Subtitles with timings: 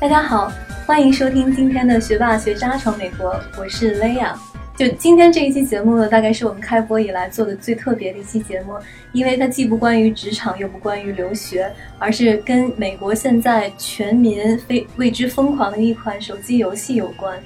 [0.00, 0.50] 大家好，
[0.86, 4.34] 欢迎收听今天的学霸学渣闯美国，我是 Lia。
[4.82, 8.74] 就今天这一期节目呢，大概是我们开播以来做的最特别的一期节目，
[9.12, 17.38] 因为它既不关于职场，又不关于留学，而是跟美国现在全民非为之疯狂的一款手机游戏有关。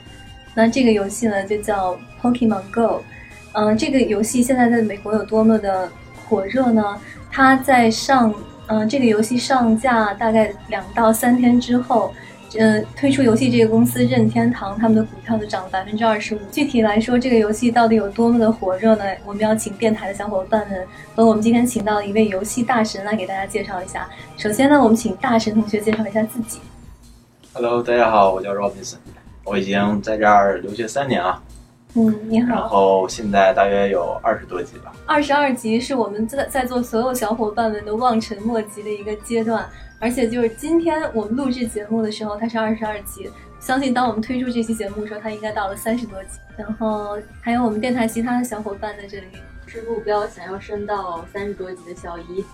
[0.54, 3.02] 那这个游戏呢，就叫 Pokemon Go。
[3.52, 5.92] 嗯、这个游戏现在在美国有多么的
[6.26, 6.98] 火热呢？
[7.30, 8.34] 它在上，
[8.68, 12.14] 嗯、这个游戏上架大概两到三天之后，
[12.58, 16.38] 呃，推出游戏这个公司任天堂，他们的股票就涨了百分之二十五。
[16.50, 19.04] 具体来说，这个游戏到底有多么的火热呢？
[19.26, 24.08] 我们要请电台的小伙伴们和我们今天请到的一位游戏大神来给大家介绍一下。
[24.36, 26.60] 首先呢，我们请大神同学介绍一下自己。
[27.52, 28.96] Hello，大家好，我叫 Robinson，
[29.44, 31.42] 我已经在这儿留学三年了，
[31.94, 32.68] 嗯，你好然。
[32.68, 34.92] 后现在大约有二十多集吧。
[35.06, 39.66] 二十二集是我们在在座所有小伙伴们都望尘莫及的一个阶段，
[39.98, 43.30] 而且就是今天我们录制节目的时候，它是二十二集。
[43.58, 46.38] 相信当我们推出这期节目的时候，它应该到了三十多集。
[46.56, 49.26] 然后还有我们电台其他的小伙伴在这里。
[49.68, 52.44] 是目标想要升到三十多级的小一。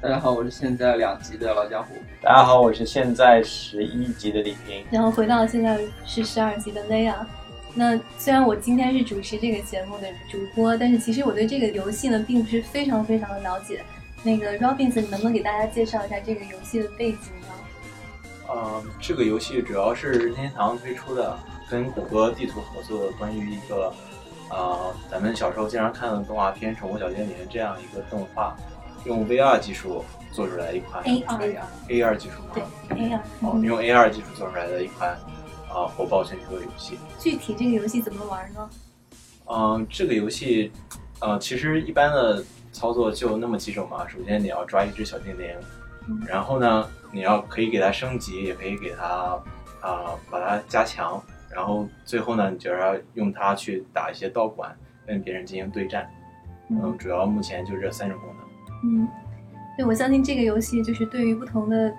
[0.00, 1.94] 大家好，我是现在两级的老江湖。
[2.22, 4.84] 大家好，我是现在十一级的李平。
[4.90, 7.14] 然后回到现在是十二级的 Leia。
[7.74, 13.82] 那虽然我今天是主持这个节目的主播，但是其实我对这个游戏呢并不是非常非常的了解。
[14.26, 17.48] 那个 Robinson，你能不能给大家介绍一下这个游戏的背景呢？
[18.50, 21.38] 嗯，这个游戏主要是任天堂推出的，
[21.70, 23.94] 跟谷歌地图合作的，关于一个
[24.50, 28.56] 呃咱们小时候经常看的动画片《宠物小精灵》这样一个动画，
[29.04, 31.56] 用 VR 技术做出来一款 AR
[31.88, 32.48] AR 技术吗？
[32.52, 35.10] 对 AR 哦，嗯用 AR 技术做出来的一款
[35.68, 36.98] 啊、呃火爆全球的游戏。
[37.20, 38.68] 具体这个游戏怎么玩呢？
[39.46, 40.72] 嗯，这个游戏，
[41.20, 42.44] 呃，其实一般的
[42.76, 44.06] 操作就那么几种嘛。
[44.06, 45.48] 首先你要抓一只小精灵，
[46.08, 49.40] 嗯然后呢，你要可以给它升级，也可以给它
[49.80, 54.76] 啊、把它加强，然后最后呢，你就要用它去打一些道馆，
[55.06, 56.06] 跟别人进行对战。
[56.68, 58.44] 嗯，主要目前就这三种功能。
[58.84, 59.08] 嗯，
[59.76, 61.94] 对，我相信这个游戏就是对于不同的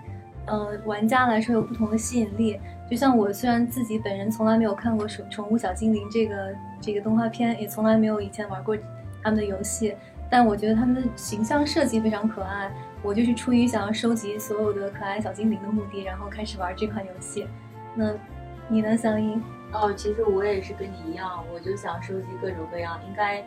[0.46, 2.60] 呃玩家来说有不同的吸引力。
[2.90, 8.78] 就像我虽然自己本人从来没有看过《宠宠物小精灵》这个这个动画片，也从来没有以前玩过
[9.22, 9.94] 他们的游戏，
[10.30, 12.72] 但我觉得他们的形象设计非常可爱。
[13.04, 17.48] 我就是出于想要收集所有的可爱小精灵的目的，然后开始玩这款游戏。
[17.94, 18.12] 那
[18.68, 19.42] 你呢，小英？
[19.72, 23.44] 哦，其实我也是跟你一样，我就想收集各种各样，应该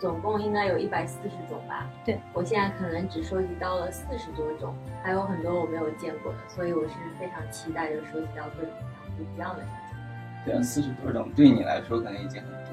[0.00, 1.88] 总共应该有一百四十种吧。
[2.04, 10.44] 对，我现在可能只收集到了四十多种，还有很多我没有见过的，所以我是非常期待就收集到各种各样不一样的小精灵。
[10.44, 12.69] 对啊，四十多种对你来说可能已经很多了。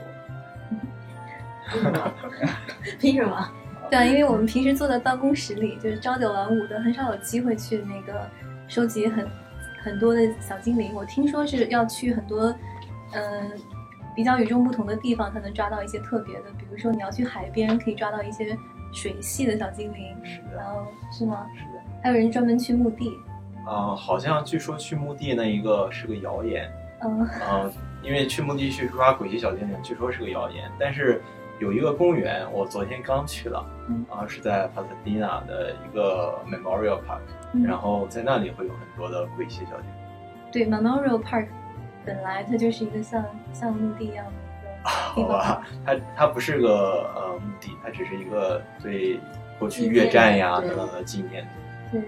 [1.72, 2.14] 凭什么？
[3.00, 3.52] 凭什么？
[3.90, 8.30] 对啊，因为我们平时坐在办公室里，就是朝九晚五的，很少有机会去那个
[8.68, 9.26] 收集很
[9.82, 10.94] 很多的小精灵。
[10.94, 12.54] 我听说是要去很多，
[13.14, 13.52] 嗯、
[14.16, 18.58] 比较与众不同的地方才能抓到一些特别的，比如说你要去海边，可以抓到一些
[18.94, 21.48] 水系的小精灵，是的，然后是吗？
[21.56, 21.82] 是的。
[22.04, 23.12] 还有人专门去墓地，
[23.66, 26.70] 啊、好像据说去墓地那一个是个谣言。
[27.04, 31.22] 嗯嗯，因为去墓地去抓鬼系小精灵，据说是个谣言，但是
[31.60, 34.06] 有一个公园，我昨天刚去了，嗯。
[34.10, 37.22] 啊，是在帕萨迪纳的一个 Memorial Park，、
[37.54, 39.88] 嗯，然后在那里会有很多的鬼系小姐。
[40.52, 41.48] 对 Memorial Park
[42.06, 45.28] 本来它就是一个像像墓地一样的一个地方。
[45.28, 49.20] 好吧，它它不是个呃墓地，它只是一个对
[49.60, 51.46] 过去越战呀等等的纪念。
[51.92, 52.02] 对，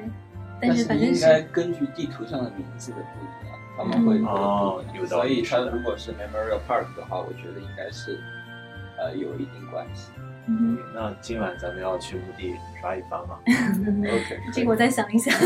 [0.61, 4.25] 但但是反正应该根据地图上的名字的不一样，他们会嗯。
[4.25, 8.19] 哦有道所以它如果是 Memorial Park 的话，我觉得应该是
[8.99, 10.11] 呃有一定关系。
[10.47, 13.37] 嗯那今晚咱们要去墓地抓一番吗？
[13.47, 15.33] OK，这个我再想一想。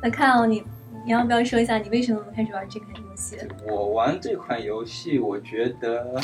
[0.00, 0.62] 那看哦，你
[1.04, 3.36] 你要不要说一下你为什么开始玩这款游戏？
[3.66, 6.20] 我玩这款游戏，我觉得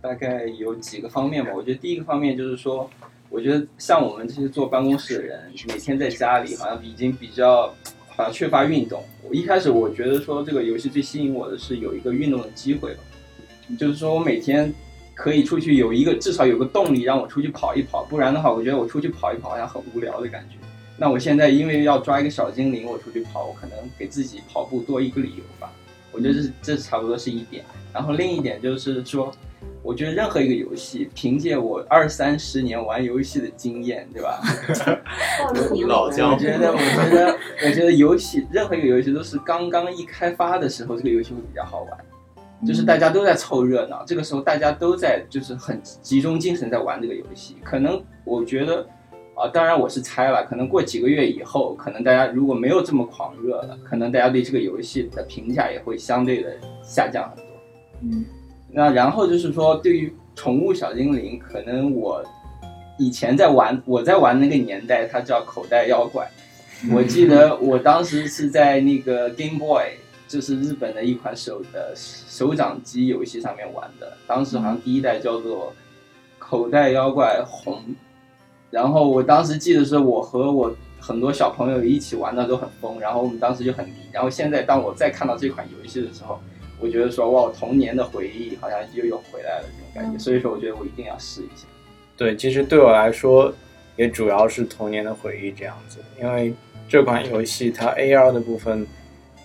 [0.00, 1.50] 大概有几个方面吧。
[1.54, 2.88] 我觉得第一个方面就是说，
[3.28, 7.74] 我觉得像我们这些坐办公室的人，每天在家里好像已经比较
[8.08, 9.02] 好像缺乏运动。
[9.28, 13.00] 我一开始我觉得说这个游戏最吸引我的是有一个运动的机会吧，
[13.78, 14.72] 就是说我每天
[15.14, 20.56] 可以出去有一个至少有个动力让我出去跑一跑，不然的话，我觉得我出去跑一跑好像很无聊的感觉。
[20.96, 25.72] 那我现在因为要抓一个小精灵，我出去跑，我可能给自己跑步多一个理由吧。
[26.12, 27.64] 我觉得这这差不多是一点。
[27.92, 29.32] 然后另一点就是说，
[29.82, 34.42] 我觉得任何一个游戏，凭借我二三十年玩游戏的经验，对吧？
[35.86, 41.98] 老江湖我觉得，我觉得，我觉得游戏任何一个游戏都是刚刚一开发的时候，这个游戏会比较好玩，
[42.66, 47.56] 就是大家都在凑热闹，这个时候大家都在就是很集中精神在玩这个游戏。
[47.64, 48.86] 可能我觉得，
[49.34, 56.50] 啊，当然我是猜了，可能过几个月以后，可能大家如果没有这么狂热了，可能大家对这个游戏的评价也会相对的
[56.82, 57.46] 下降很多。
[58.02, 58.24] 嗯
[58.72, 62.22] 那然后就是说，对于宠物小精灵，可能我
[62.98, 66.30] 以前在玩，我在玩那个年代，它叫口袋妖怪。
[66.92, 69.96] 我记得我当时是在那个 Game Boy，
[70.30, 74.16] 就是日本的一款手的手掌机游戏上面玩的。
[74.28, 75.74] 当时好像第一代叫做
[76.38, 77.82] 口袋妖怪红，
[78.70, 83.94] 然后我当时记得是我和我很多小朋友一起玩的都很疯，然后我们当时就很迷。
[84.12, 86.40] 然后现在当我再看到这款游戏的时候，
[86.78, 90.16] 我觉得说哇，童年的回忆好像又又回来了这种感觉。
[90.16, 91.66] 所以说，我觉得我一定要试一下。
[92.16, 93.52] 对，其实对我来说，
[93.96, 96.54] 也主要是童年的回忆这样子，因为
[96.88, 98.86] 这款游戏它 AR 的部分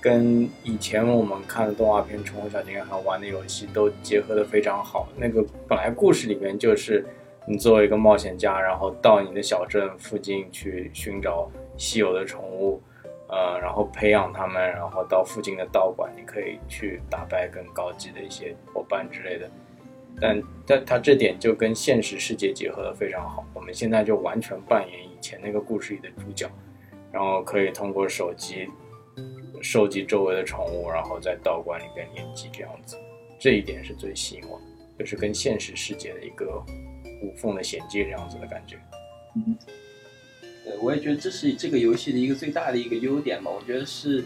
[0.05, 5.07] 跟以前我们看的动画片《宠物小精灵》还有玩的游戏都结合的非常好。
[5.17, 7.03] 那个本来故事里面就是
[7.47, 12.79] 你作为一个冒险家，然后到你的小镇附近去寻找稀有的宠物，
[13.27, 19.49] 呃，然后培养它们，然后到附近的道馆，你可以去打败更高级的一些伙伴之类的。
[20.21, 23.43] 但但它这点就跟现实世界结合的非常好。
[23.55, 26.47] 我们现在就完全扮演以前那个故事里的主角，
[27.11, 28.69] 然后可以通过手机
[29.61, 32.95] 收集周围的宠物，然后在道馆里边练级这样子。
[33.39, 36.63] 这一点是最吸引我的，就是跟现实世界的一个
[37.21, 38.79] 无缝的衔接这样子的感觉。
[40.63, 43.51] 对，我也觉得这是这个游戏的一个最大的一个优点吧。
[43.51, 44.23] 我觉得是，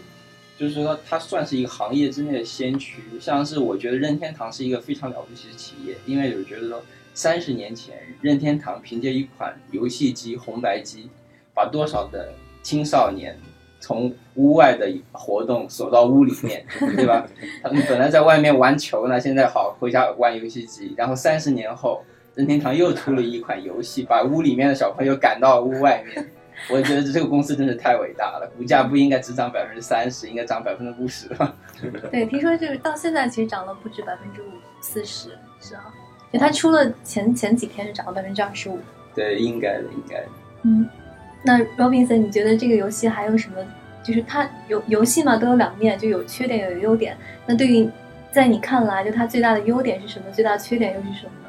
[0.56, 3.02] 就是说它算是一个行业之内的先驱。
[3.20, 6.82] 像是我觉得任天堂是一个非常了不起的企业，因为我觉得说
[7.12, 11.10] 三十年前任天堂凭借一款游戏机红白机，
[11.52, 12.32] 把多少的
[12.62, 13.36] 青少年
[13.80, 17.26] 从屋外的活动锁到屋里面， 对吧？
[17.62, 20.94] 他们本来在外面玩球呢，现在好回家玩游戏机。
[20.96, 22.04] 然后三十年后，
[22.34, 26.24] 任天堂又出了一款游戏，把屋里面的小朋友赶到屋外面。
[26.68, 31.26] 我觉得这个公司真是太伟大了，股价不应该只涨百分之三十，应该涨百分之五十。
[32.10, 34.52] 对，听说就是到现在其实涨了不止百分之五
[34.82, 35.90] 四十，是啊，
[36.30, 38.78] 就它出了前前几天是涨了百分之二十五。
[39.14, 40.28] 对，应该的，应该的。
[40.64, 40.86] 嗯，
[41.42, 43.56] 那 Robinson，你觉得这个游戏还有什么？
[44.02, 47.16] 就是它游游戏嘛都有两面，就有缺点也有优点。
[47.46, 47.88] 那对于
[48.30, 50.24] 在你看来，就它最大的优点是什么？
[50.32, 51.48] 最大的缺点又是什么呢？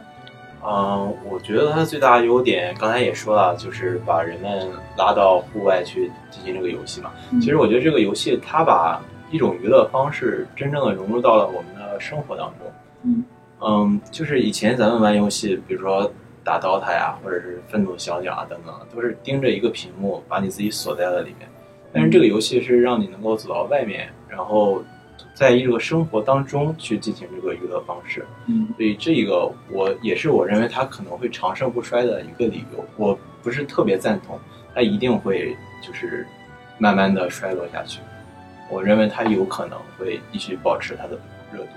[0.63, 7.11] 嗯，我觉得它最大的优点，刚才也说了，就是把人们拉到户外去进行这个游戏嘛。
[7.31, 9.01] 嗯其实我觉得这个游戏它把
[9.31, 12.71] 一种娱乐方式真正的融入到了我们的生活当中。
[13.03, 13.23] 嗯
[13.61, 16.11] 嗯，就是以前咱们玩游戏，比如说
[16.43, 21.47] 打 DOTA 呀，或者是愤怒小鸟啊等等，都是盯着一个屏幕，把你自己锁在了里面。
[21.93, 24.81] 但是这个游戏是让你能够走到外面，然后
[25.33, 28.25] 在一个生活当中去进行这个娱乐方式。
[28.47, 32.85] 嗯所以这个我也是我认为它可能会长盛不衰的一个理由。
[32.97, 34.39] 我不是特别赞同，
[34.73, 36.25] 它一定会就是
[36.77, 37.99] 慢慢的衰落下去。
[38.69, 41.19] 我认为它有可能会继续保持它的
[41.51, 41.69] 热度。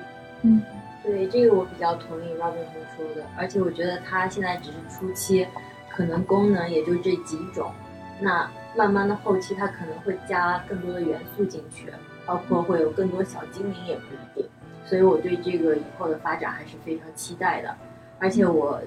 [1.04, 5.46] 对，这个我比较同意 Robinson 说的，而且我觉得它现在只是初期，
[5.90, 7.70] 可能功能也就这几种，
[8.20, 11.92] 那慢慢的后期它可能会加更多的元素进去，
[12.24, 14.48] 包括会有更多小精灵也不一定，
[14.86, 17.76] 所以我对这个以后的发展还是非常期待的，
[18.18, 18.80] 而且我。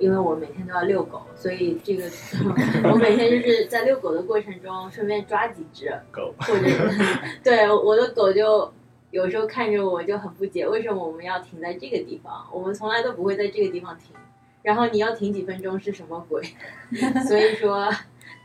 [0.00, 2.02] 因为我每天都要遛狗，所以这个
[2.90, 6.66] 我每天就是在遛狗的过程中顺便抓几只，狗或者
[7.44, 8.68] 对我的狗就
[9.10, 12.46] 有时候看着我就很不解，为什么我们要停在这个地方？
[12.52, 14.14] 我们从来都不会在这个地方停。
[14.62, 16.42] 然后你要停几分钟是什么鬼？
[17.28, 17.88] 所以说，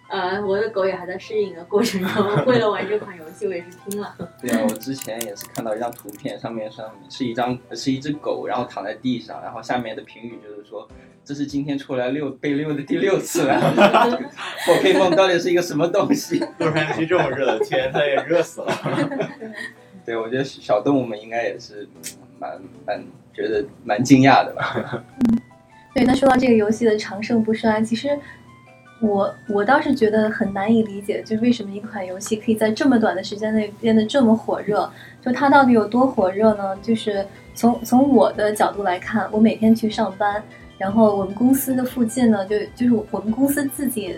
[0.08, 2.46] 呃，我的狗也还在适应的过程中。
[2.46, 4.16] 为了玩这款游戏，我也是拼了。
[4.40, 10.88] 对啊，我之前也是看到一张图片，上面上面是一张是一只狗，然后躺在地上，然后下面的评语就是说，
[11.26, 13.60] 这是今天出来遛被遛的第六次了。
[14.68, 16.38] 火黑梦到底是一个什么东西？
[16.60, 18.72] 洛杉矶这么热的天，它也热死了。
[20.06, 21.88] 对，我觉得小动物们应该也是
[22.40, 23.04] 蛮蛮
[23.34, 25.04] 觉得蛮惊讶的吧。
[25.30, 25.40] 嗯
[25.94, 28.18] 对，那说到这个游戏的长盛不衰，其实
[29.02, 34.90] 我我倒是觉得很难以理解，就是为什么一款游戏可以在这么短的时间内变得这么火热？
[35.22, 36.78] 就它到底有多火热呢？
[36.82, 40.42] 就是从从我的角度来看，我每天去上班，
[40.78, 44.16] 然后我们公司的附近呢，就就是我们公司自己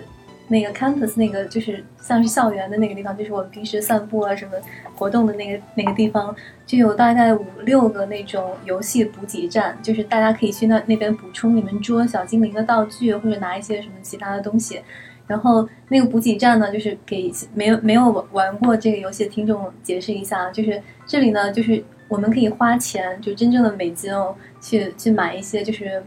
[0.54, 4.52] 那个 campus 那个就是像是校园的那个地方，就是我平时散步啊什么
[4.96, 6.34] 活动的那个那个地方，
[6.68, 14.80] 就有大概五六个那种游戏补给站，就是大家可以去那那边补充你们捉小精灵的道具，或者拿一些什么其他的东西。
[15.26, 26.04] 然后那个补给站呢，就是给没有没有玩过这个游戏的听众解释一下，就是这里呢，就是我们可以花钱，就真正的美金哦，去去买一些就是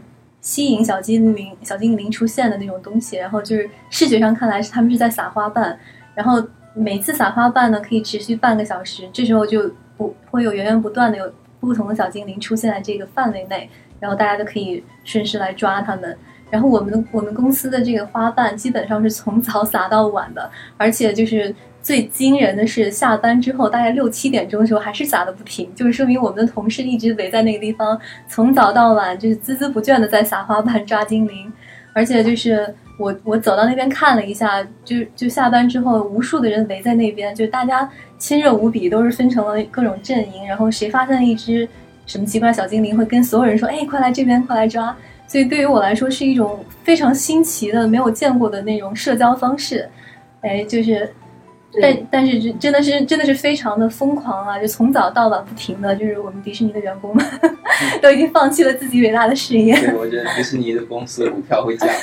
[0.47, 5.77] 吸引小精灵小精灵出现的那种东西，然后就是视觉上看来是他们是在撒花瓣，
[6.15, 6.41] 然后
[6.73, 16.17] 每次撒花瓣呢可以持续半个小时，这时候就不会有源源不断的有不同的小精灵出现在这个范围内，然后大家都可以顺势来抓它们。
[16.49, 31.51] 然后我们的我们公司的这个花瓣基本上是从早撒到晚的，而且就是最惊人的是，下班之后大概六七点钟的时候还是撒的不停，就是说明我们的同事一直围在那个地方，从早到晚就是孜孜不倦的在撒花瓣抓精灵，
[31.93, 41.67] 而且就是我 我走到那边看了一下，就就下班之后无数的人围在那边，就大家亲热无比，都是分成了各种阵营，然后谁发现了一只
[42.05, 44.95] 什么奇怪小精灵，会跟所有人说，哎，快来这边，快来抓。
[45.27, 49.89] 所以对于我来说是一种非常新奇的、没有见过的那种社交方式，
[50.39, 51.09] 哎，就是，
[51.81, 54.59] 但但是真真的是真的是非常的疯狂啊！
[54.59, 57.25] 就从早到晚不停的，就是我们迪士尼的员工们
[58.01, 59.73] 都已经放弃了自己伟大的事业。
[59.79, 61.87] 对，我觉得迪士尼的公司的股票会降。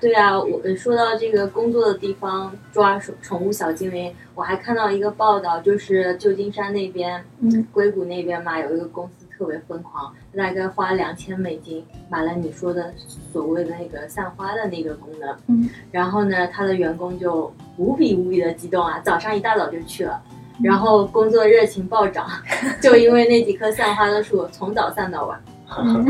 [0.00, 9.21] 对啊，我说到这个工作的地方抓宠物小精灵，我还看到一个报道，就是旧金山那边，嗯，硅谷那边嘛，有一个公司。
[9.42, 12.94] 特别疯狂，大概花两千美金买了你说的
[13.32, 15.36] 所谓的那个散花的那个功能。
[15.48, 20.22] 嗯，然后呢，他的员工就无比无比的激动啊，早上一大早就去了，
[20.62, 22.28] 然后工作热情暴涨，
[22.80, 25.42] 就因为那几棵散花的树，从早散到晚，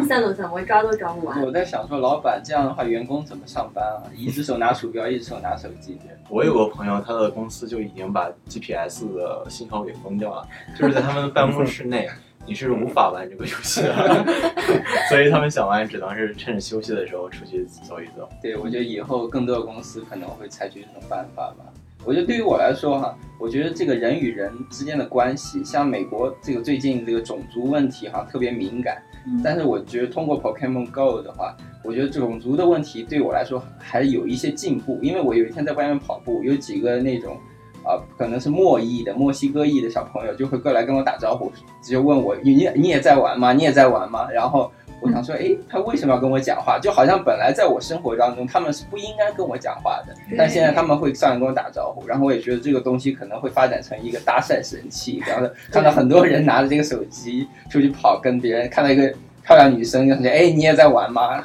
[0.07, 1.43] 散都散不完，抓都抓不完。
[1.43, 4.05] 我在想说，老板这样的话，员工怎么上班啊？
[4.15, 5.99] 一只手拿鼠标，一只手拿手机。
[6.29, 10.47] 我有个朋友，他的公司就已经把 GPS 的信号给封掉了，
[10.79, 12.07] 就是在他们的办公室内。
[12.45, 14.25] 你是无法玩这个游戏的，
[15.09, 18.29] 所以他们想玩，只能是趁着休息的时候出去走一走。
[18.43, 21.65] 对，我觉得以后更多的公司可能会采取这种办法吧。
[22.05, 29.01] 我觉得对于我来说哈，我觉得这个人与人之间的关系，像美国这个最近这个种族问题哈特别敏感，
[29.45, 37.39] 但是我觉得通过 Pokemon Go 的话，我觉得种族的问题对我来说还有一些进步，因为我有一天在外面跑步，有几个那种。
[37.85, 43.53] 啊，可能是墨裔的、墨西哥裔的小朋友就会过来跟我打招呼，直接问我：“你你也在玩吗？
[43.53, 44.71] 你也在玩吗？”然后
[45.01, 46.79] 我想说：“哎，他为什么要跟我讲话？
[46.79, 52.07] 就好像本来在我生活当中他们是不应该跟我讲话的，但现在他们会上来跟我打招呼。
[52.07, 59.13] 然后我也觉得这个东西可能会发展成一个搭讪神器，然后看到很多人拿着这个手机出去跑，跟别人看到一个
[59.45, 61.43] 漂亮女生，就说：“哎，你也在玩吗？”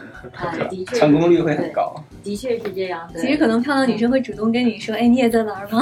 [0.69, 1.95] 的确，成功率会很高。
[2.23, 3.09] 的确是这样。
[3.15, 5.81] 其实可能漂亮女生会主动跟你说：“哎，你也在玩吗？”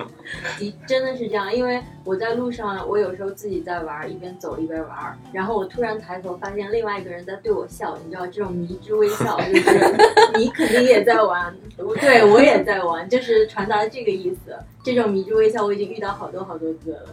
[0.58, 9.94] 的真的是这样，因为我在路上，我有时候自己在玩，一边走一边玩，然后我突然抬头发现另外一个人在对我笑，你知道这种迷之微笑，就是
[10.38, 11.52] 你肯定也在玩，
[12.00, 14.56] 对我也在玩，就是传达这个意思。
[14.82, 17.08] 这种迷之微笑我已经遇到好多好多个了。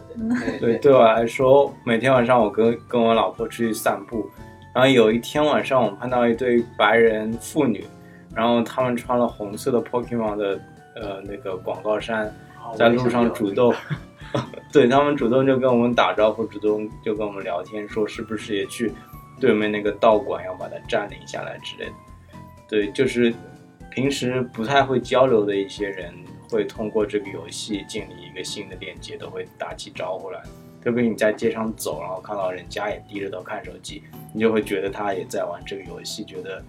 [0.60, 4.28] 对，对我来说，每天晚上我跟跟我老婆出去散步，
[4.74, 7.84] 然后有一天晚上我碰到一对白人妇女。
[8.32, 10.60] 然后他们穿了红色的 Pokemon 的
[10.94, 12.32] 呃那个广告衫，
[12.76, 13.74] 在路上主动，
[14.72, 18.92] 对他们主动就跟我们打招呼，主动就跟我们聊天，说是不是也去
[19.40, 21.92] 对面那个道馆要把它占领下来之类的。
[22.68, 23.34] 对，就是
[23.90, 26.14] 平时不太会交流的一些人，
[26.50, 30.42] 会通过这个游戏建立一个新的链接，都会打起招呼来。
[30.82, 34.02] 特别你在街上走，然后看到人家也低着头看手机，
[34.34, 36.62] 你就会觉得他也在玩这个游戏，觉得。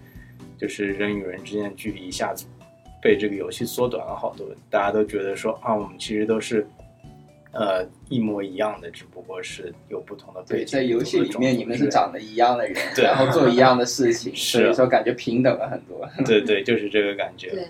[0.58, 2.46] 就是人与人之间的距离一下子
[3.02, 6.68] 被这个游戏缩短了好多，大家都觉得说啊，我们其实都是
[7.52, 10.68] 呃一模一样的，只不过是有不同的背景。
[10.68, 16.08] 在游戏里面，你们是长得一样的人，对，然后做一样的事情， 所以说感觉平等了很多。
[16.24, 17.50] 对对，就是这个感觉。
[17.50, 17.68] 对，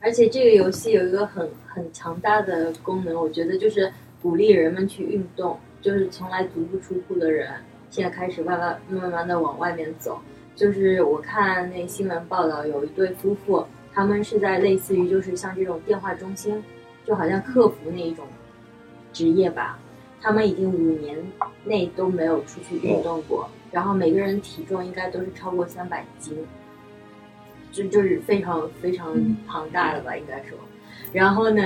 [0.00, 7.50] 而且这个游戏有一个很很强大的功能，我觉得就是鼓励人们去运动，就是从来足不出户的人，
[7.90, 10.20] 现在开始慢慢慢慢的往外面走。
[10.54, 16.62] 就是我看那新闻报道，有一对夫妇，他们是在类似于就是像这种电话中心，
[17.04, 18.24] 就好像客服那一种
[19.12, 19.78] 职业吧。
[20.20, 21.16] 他们已经五年
[21.64, 26.36] 内都没有出去运动过，然后每个人体重应该都是超过三百斤，
[27.72, 29.14] 就就是非常非常
[29.46, 30.58] 庞大的吧，应该说。
[31.12, 31.62] 然后呢，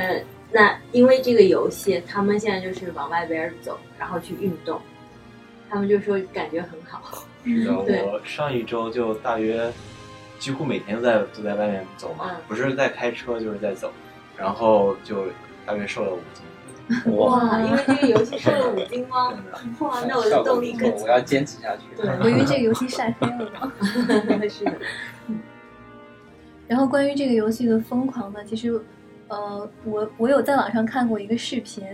[0.51, 4.81] 那因为这个游戏，他们现在就是往外边走，然后去运动，
[5.69, 7.25] 他们就说感觉很好。
[7.45, 9.73] 是的，我上一周就大约
[10.39, 13.93] 几乎每天都在都在外面走嘛，嗯不是在开车就是在走，
[14.37, 15.27] 然后就
[15.67, 16.45] 大约瘦了五斤。
[17.17, 19.33] 哇，因为这个游戏瘦了五斤吗？
[19.33, 21.83] 真的 哇，那我的动力更我要坚持下去。
[21.97, 23.73] 对我因为这个游戏晒黑了呢。
[24.51, 24.79] 是的，
[26.73, 28.81] 然后关于这个游戏的疯狂呢，其实，
[29.29, 31.85] 呃，我我有在网上看过一个视频，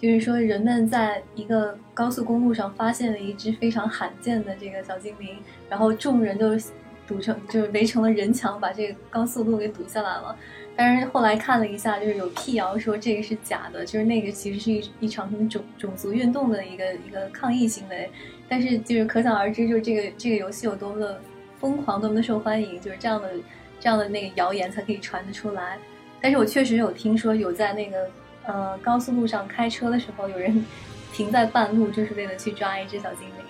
[0.00, 6.56] 就是说人们在一个高速公路上发现了一只非常罕见的这个小精灵，然后众人就
[7.04, 10.36] 堵成就是围成了人墙，把这个高速路给堵下来了。
[10.76, 18.08] 但是后来看了一下，就是有辟谣说这个是假的，就是那个其实是一一场什么种种族运动的一个一个抗议行为。
[18.48, 21.20] 但是就是可想而知，就是这个这个游戏有多么的
[21.58, 23.32] 疯狂，多么的受欢迎，就是这样的
[23.80, 25.78] 这样的那个谣言才可以传得出来。
[26.20, 28.10] 但是我确实有听说，有在那个
[28.44, 30.64] 呃高速路上开车的时候，有人
[31.12, 33.44] 停在半路，就是为了去抓一只小精灵。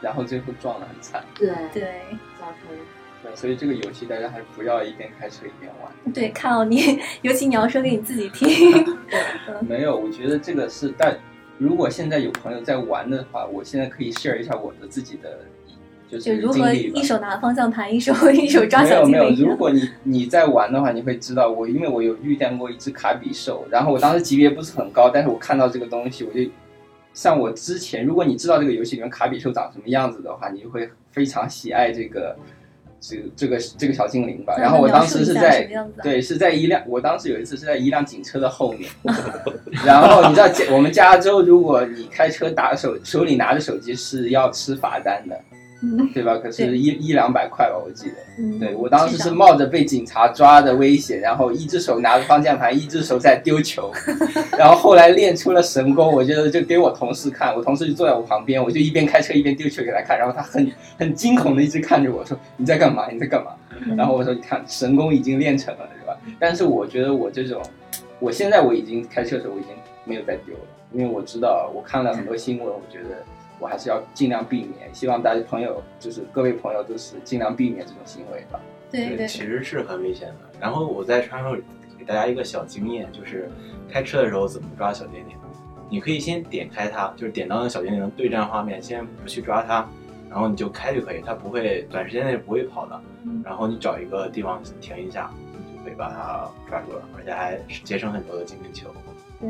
[0.00, 1.24] 然后最后撞得很惨。
[1.34, 1.82] 对对
[2.38, 2.76] 造成
[3.20, 6.12] 对，所以这个游戏大家还是不要一边开车一边玩。
[6.12, 8.48] 对，看到你， 尤其你要说给你自己听，
[9.60, 11.18] 没有，我觉得这个是，但
[11.56, 15.40] 如果现在有朋友在玩的话，我现在可以 share 一下我的自己的，
[16.10, 17.02] 就就是如何一。
[17.02, 19.30] 手拿方向盘，一手 一手抓没有没有。
[19.30, 26.50] 如果你你在玩的话，你会知道我，因为我有遇见过一只卡比兽，然后我当时级别不是很高，但是我看到这个东西，我就
[27.14, 32.36] 像我之前，如果你知道这个游戏里面卡比兽长什么样子的话，你就会非常喜爱这个
[33.00, 34.54] 这个这个这个小精灵吧。
[34.58, 35.66] 嗯然后我当时是在
[36.02, 38.90] 对是在一辆，我当时有一次是在一辆警车的后面，
[39.86, 45.40] 然后你知道我们加州，如果你开车打手手里拿着手机是要吃罚单的，
[45.80, 46.36] 嗯对吧？
[46.38, 48.14] 可是对一一两百块吧，我记得。
[48.38, 53.92] 嗯，对我当时是冒着被警察抓的危险，然后一只手拿着方向盘，一只手在丢球，
[54.58, 60.68] 然后后来练出了神功，我觉得就给我同事看，我同事就坐在我旁边，我就一边开车一边丢球给他看，然后他很
[60.98, 63.08] 很惊恐的一直看着我说你在干嘛？
[63.10, 63.52] 你在干嘛？
[63.86, 66.18] 嗯然后我说你看神功已经练成了，对吧？
[66.40, 67.62] 但是我觉得我这种，
[68.18, 69.70] 我现在我已经开车的时候我已经
[70.04, 70.60] 没有再丢了，
[70.92, 73.22] 因为我知道我看了很多新闻，我觉得
[73.58, 78.60] 我还是要尽量避免，希望大家朋友就是各位朋友都是尽量避免这种行为吧。
[78.90, 80.34] 对对其实是很危险的。
[80.58, 81.60] 然后我在车上
[81.98, 83.50] 给大家一个小经验，就是
[83.90, 85.36] 开车的时候怎么抓小精灵。
[85.90, 89.86] 你可以先点开它，就是点到那小精灵的对战画面，先不去抓它，
[90.30, 93.42] 然后你就开就可以，它不会短时间内不会跑的嗯。
[93.44, 98.88] 然后你找一个地方停一下，你就可以把它抓住了，而且还节省很多的精灵球。
[99.40, 99.48] 对。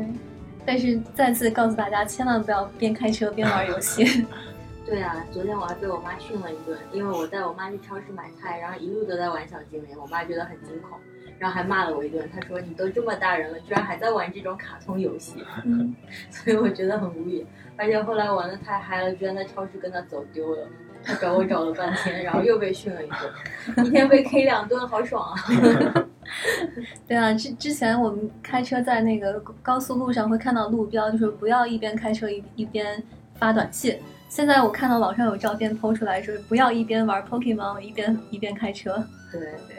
[0.69, 4.23] 但是再次告诉大家，千万不要边开车边玩游戏。
[4.85, 10.99] 对啊，昨天我还被我妈训了一顿，因为我带我妈去超市买菜，然后一路都在玩小精灵，我妈觉得很惊恐，
[11.39, 12.29] 然后还骂了我一顿。
[12.31, 15.43] 她说：“你都这么大人了，居然还在玩这种卡通游戏。
[15.65, 15.95] 嗯，”
[16.29, 17.43] 所以我觉得很无语，
[17.75, 20.67] 而且后来玩的太嗨了，居然在超市跟她走丢了。
[21.03, 26.05] 她找我找了半天，然后又被训了一顿，一天被 K 两顿，好爽啊！
[27.07, 33.01] 对啊，之之前我们开车在那个高速路上会看到路标，就是不要一边开车一一边
[33.35, 33.97] 发短信。
[34.27, 39.03] 现在我看到网上有照片抛出来说，不要一边玩 Pokemon 一边一边开车。
[39.31, 39.77] 对对，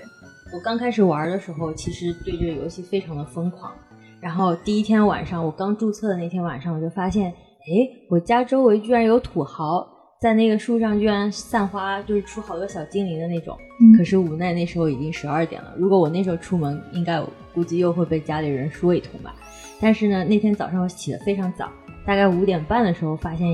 [0.53, 3.73] 我刚开始玩的时候，其实对这个游戏非常的疯狂。
[4.21, 9.89] 然后第一天晚上，我刚注册的那天晚上，我就发现，哎，我家周围居然有土豪
[10.21, 13.59] 在那个树上，居然散花，就是出好多小精灵的那种。
[13.81, 19.35] 嗯可是无奈那时候已经十二点了，如果我那时候出门，应该我估计又会被家里人说一通吧。
[19.81, 21.73] 但是呢，那天早上我起得非常早，
[22.05, 23.47] 大概五点半的时候发现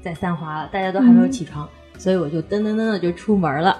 [0.00, 3.76] 在散花了，大家都还没有起床，所以我就噔噔噔的就出门了。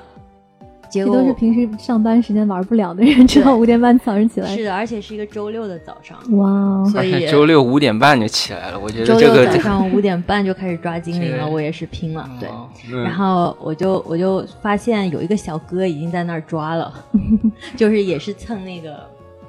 [0.94, 4.46] 结果这都是平时上班时间玩不了的人，只好五点半早上起来。
[4.46, 12.48] 是的，而且是一个周六的早上，哇哦，所以周六五点半就起来了，我觉得周六这个早上五点半就开始抓精灵了， 我也是拼了，对。
[12.48, 12.68] 哦
[13.02, 16.92] 然后我就我就发现有一个小哥已经在那儿抓了，
[17.74, 19.00] 就是也是蹭那个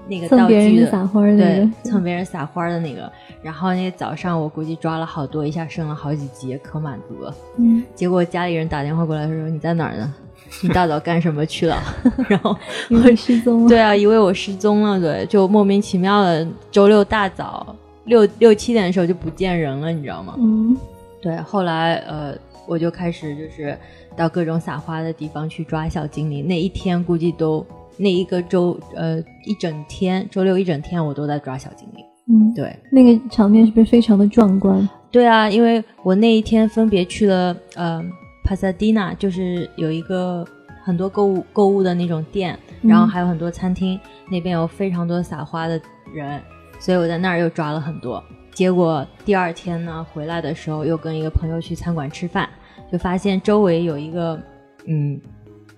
[0.08, 3.12] 那个道蹭别人具的，撒花的那对个，，蹭别人撒花的那个。
[3.44, 7.36] 然后那个早上我估计抓了好多，一下升了好几级，可满足了。
[7.58, 10.14] 嗯，结果家里人打电话过来说你在哪儿呢？
[10.62, 11.82] 你大早干什么去了？
[12.30, 12.56] 然后
[12.90, 13.70] 我失踪了。
[13.70, 20.36] 对啊，以为我失踪了，对，就莫名其妙的周六大早六六七点的时候就不见人了，你知道吗？
[20.38, 20.78] 嗯，
[21.22, 22.36] 对，后来呃，
[22.68, 23.78] 我就开始就是
[24.16, 26.48] 到各种撒花的地方去抓小精灵。
[26.48, 27.66] 那一天估计都
[27.98, 32.06] 那一个周呃一整天，周六一整天我都在抓小精灵。
[32.28, 34.88] 嗯，对，那个场面是不是非常的壮观？
[35.12, 38.04] 对啊，因为我那一天分别去了呃
[38.46, 40.48] 帕萨迪纳，就是有一个
[40.84, 45.82] 很多购物购物的那种店，然后嗯还有很多餐厅，那边有非常多撒花的
[46.14, 46.40] 人，
[46.80, 48.24] 所以我在那儿又抓了很多。
[48.54, 52.48] 结果第二天呢，回来的时候又跟一个朋友去餐馆吃饭，
[52.92, 54.40] 就发现周围有一个
[54.86, 55.20] 嗯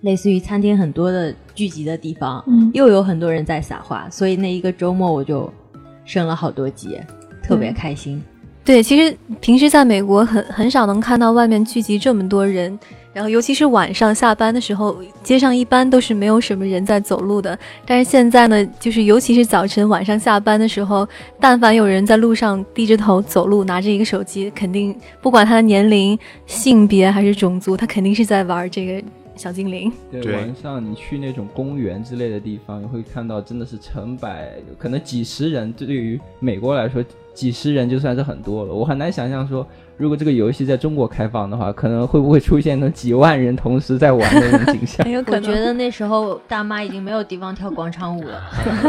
[0.02, 5.50] 类似于餐厅很多的聚集的地方，嗯又有很多人在撒花，所以那一个周末我就
[6.04, 7.00] 升了好多级，
[7.42, 8.22] 特别开心。
[8.68, 12.78] 对，其实平时在美国很很少能看到外面聚集这么多人，
[13.14, 17.58] 然后尤其是晚上下班的时候，街上一般都是没有什么人在走路的。
[17.86, 21.08] 但是现在呢，就是尤其是早晨晚上下班的时候，
[21.40, 29.02] 但凡有人在路上低着头走路，拿着一个手机，肯定不管他的年龄、性别还是种族，他肯定是在玩这个
[29.34, 29.90] 小精灵。
[30.12, 35.72] 对，晚上你去那种公园之类的地方，你会看到真的是成百，可能几十人。
[35.72, 37.02] 对于美国来说，
[37.38, 38.74] 几十人就算是很多了。
[38.74, 39.64] 我很难想象说，
[39.96, 45.12] 如果这个游戏在中国开放的话，可能会不会出现那几万人同时在玩的那种景象 很。
[45.12, 45.40] 有可能。
[45.40, 48.42] 我觉得那时候大妈已经没有地方跳广场舞了。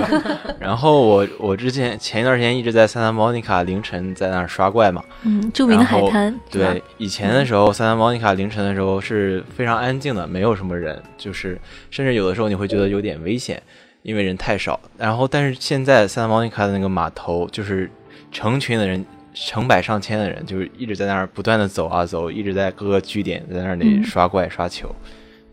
[0.60, 13.62] 然后我我之前前一段时间一直在 Santa Monica 凌晨在那儿刷怪嘛，嗯，著名的海滩，对，以前的时候，Santa Monica 凌晨的时候是非常安静的，没有什么人，就是甚至有的时候你会觉得有点危险，
[14.02, 14.80] 因为人太少。
[14.98, 17.90] 然后，但是现在 Santa Monica 的那个码头，就是
[18.32, 24.04] 成群的人，成百上千的人，就是一直在那儿不断的走啊走，一直在各个据点在那里嗯。
[24.04, 24.94] 刷怪刷球，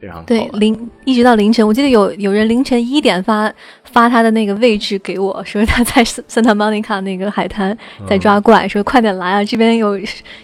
[0.01, 3.53] 非常好对，凌一直到凌晨，我记得有有人凌晨一点发
[3.85, 7.77] 发他的那个位置给我，说他在 Santa Monica 那个海滩
[8.09, 9.99] 在抓怪，说快点来啊，这边有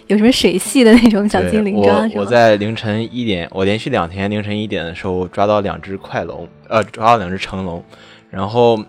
[0.07, 2.21] 有什么水系的那种小精灵抓我？
[2.21, 7.83] 我在凌晨一点，我连续两天凌晨一点的时候抓到两只快龙，呃，抓到两只成龙，
[8.29, 8.83] 然后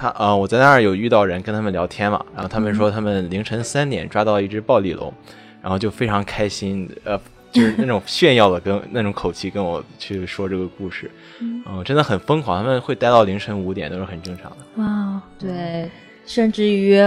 [0.00, 5.12] 他呃，我在那儿有遇到人跟他们聊天嘛，然后他们说他们凌晨三点抓到一只暴力龙，
[5.60, 7.20] 然后就非常开心，呃，
[7.52, 11.10] 就是那种 炫耀的跟那种口气跟我去说这个故事，
[11.40, 14.56] 嗯、真的很疯狂，他们会待到凌晨五点都是很正常的。
[14.76, 15.90] 哇哦，对，
[16.24, 16.98] 甚至于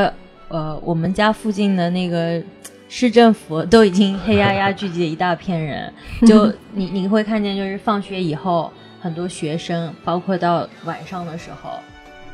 [0.50, 2.40] 呃，我们家附近的那个
[2.88, 5.92] 市政府都已经黑压压聚集了一大片人，
[6.28, 11.72] 就 你你会看见，就是放学以后，很多学生，包括到晚上的时候。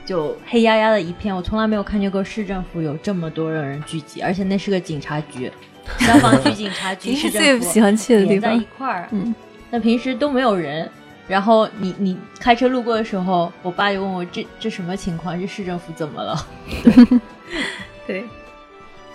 [0.09, 5.51] 就黑压压的一片，我从来没有看见过市政府有这么多的人聚集，而且那是个警察局，
[5.99, 8.67] 消防局、警察局、是市政府最喜欢去的地方在一方。
[8.75, 9.07] 块儿。
[9.11, 9.35] 嗯，
[9.69, 10.89] 那平时都没有人，
[11.27, 15.39] 然后你你开车路过的时候，我爸就问我这这什么情况？
[15.39, 16.35] 这市政府怎么了？
[18.07, 18.23] 对，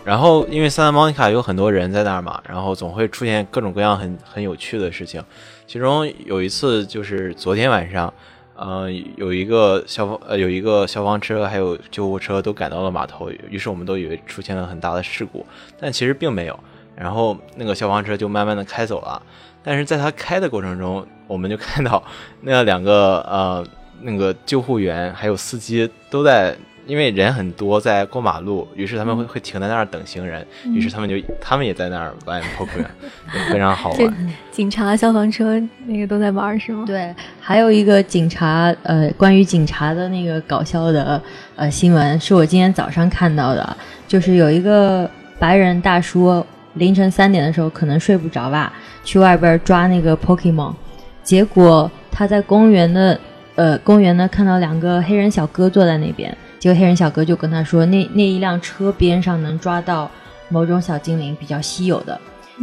[0.05, 5.21] 然后因为 Santa Monica 有很多人在那儿嘛，然后总会出现各种各样很很有趣的事情。
[5.67, 8.15] 其中有一次就是昨天晚上，
[8.57, 15.45] 呃，有一个消防呃有一个消防车还有救护车都赶到了码头，于是我们都以为出现了很大的事故，
[15.79, 16.59] 但其实并没有。
[16.97, 19.21] 然后那个消防车就慢慢的开走了，
[19.63, 22.03] 但是在他开的过程中，我们就看到
[22.43, 23.67] 那两个呃
[24.01, 26.57] 那个救护员还有司机都在。
[26.87, 32.87] 因为人很多，在过马路，于是他们会会停在那儿等行人，于是他们就他们也在那儿玩 Pokemon，
[33.51, 34.35] 非常好玩。
[34.51, 36.85] 警察、消防车那个都在玩是吗？
[36.87, 41.21] 对，还有一个警察，呃，关于警察的那个搞笑的
[41.57, 46.45] 呃新闻，是我今天早上看到的，就是有一个白人大叔
[46.75, 48.73] 凌晨三点的时候可能睡不着吧，
[49.05, 50.75] 去外边抓那个 Pokemon，
[51.23, 53.19] 结果他在公园的
[53.55, 60.11] 呃公园呢看到两个黑人小哥坐在那边，结果黑人小哥就跟他说，那那一辆车边上能抓到
[60.49, 62.19] 某种小精灵，比较稀有的。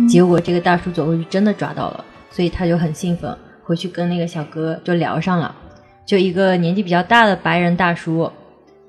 [0.10, 5.56] 结果这个大叔走过去真的抓到了，所以他就很兴奋，回去跟那个小哥就聊上了。
[6.04, 8.28] 就一个年纪比较大的白人大叔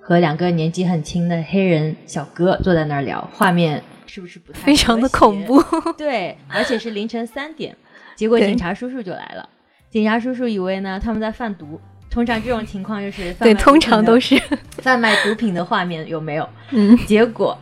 [0.00, 5.62] 和两个年纪很轻的黑人小哥坐在那儿聊，画面是不是不太非常的恐怖。
[5.98, 7.76] 对，而且是凌晨三点，
[8.16, 9.46] 结果警察叔叔就来了。
[9.90, 11.78] 警察叔叔以为呢他们在贩毒，
[12.12, 14.38] 通常这种情况就是对，通常都是，
[14.82, 16.46] 贩卖毒品的画面有没有？
[16.70, 17.56] 嗯，结果，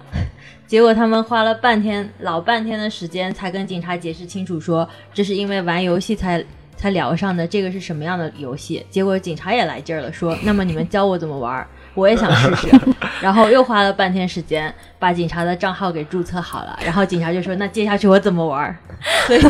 [0.66, 6.44] 结果他们花了半天老半天的时间，才跟警察解释清楚说，这是因为玩游戏才
[6.76, 8.84] 才聊上的，这个是什么样的游戏。
[8.90, 12.68] 结果警察也来劲儿了，说，那么你们教我怎么玩儿，我也想试试。
[13.20, 18.76] 然后又花了半天时间把警察的账号给注册好了，然后警察就说，那接下去我怎么玩儿？
[19.26, 19.40] 所以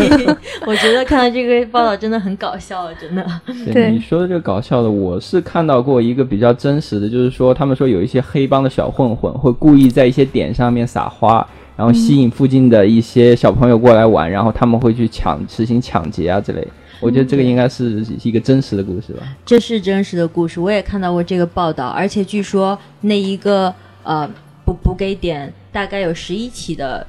[0.67, 3.25] 我觉得看到这个报道真的很搞笑，真的。
[3.73, 16.67] 对你说的这个搞笑的，我是看到过一个比较真实的，就是说他们说有一些黑帮的小混混会故意在一些点上面撒花，然后吸引附近的一些小朋友过来玩，然后他们会去抢实行抢劫啊之类。
[17.01, 19.23] 我觉得这个应该是一个真实的故事吧。
[19.45, 24.29] 这是真实的故事，我也看到过这个报道，而且据说那一个呃
[24.65, 27.07] 补补给点大概有十一起的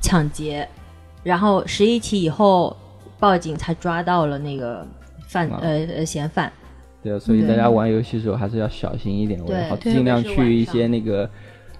[0.00, 0.68] 抢劫，
[1.22, 2.76] 然后十一起以后
[3.18, 4.86] 报警才抓到了那个
[5.26, 6.52] 犯啊呃呃嫌犯。
[7.02, 11.28] 对啊，所以大家玩游戏的时候还是要小心一点我好，尽量去一上些那个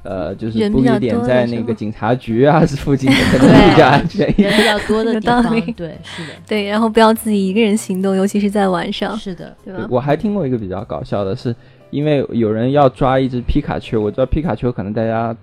[0.02, 4.50] 呃，就是人比较布局点在那个警察局啊 附近， 可能会比较安全一点。
[4.50, 9.86] 人比较多的 地方道理，对，是的，对，然后不要自己一个人行动，尤其是在晚上，是的，对吧？
[9.90, 11.54] 我还听过一个比较搞笑的是，
[11.90, 15.34] 因为有人要抓一只皮卡丘，我知道皮卡丘可能大家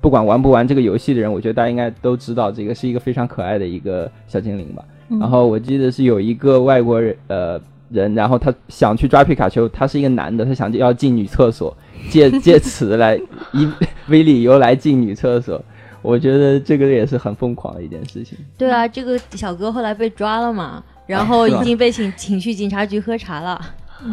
[0.00, 4.84] 不管玩不玩这个游戏的人，我觉得大家应该都知道，这个是一个非常可爱的一个小精灵吧。
[5.08, 7.60] 嗯然后我记得是有一个外国人，呃，
[7.92, 11.76] 人，然后他想去抓皮卡丘，他是一个男的，他想要进女厕所，
[12.10, 13.16] 借 借此来
[13.52, 13.68] 以
[14.08, 15.62] 为理由来进女厕所。
[16.00, 18.36] 我觉得这个也是很疯狂的一件事情。
[18.58, 23.60] 对啊，这个小哥后来被抓了嘛，然后已经被请请去警察局喝茶了。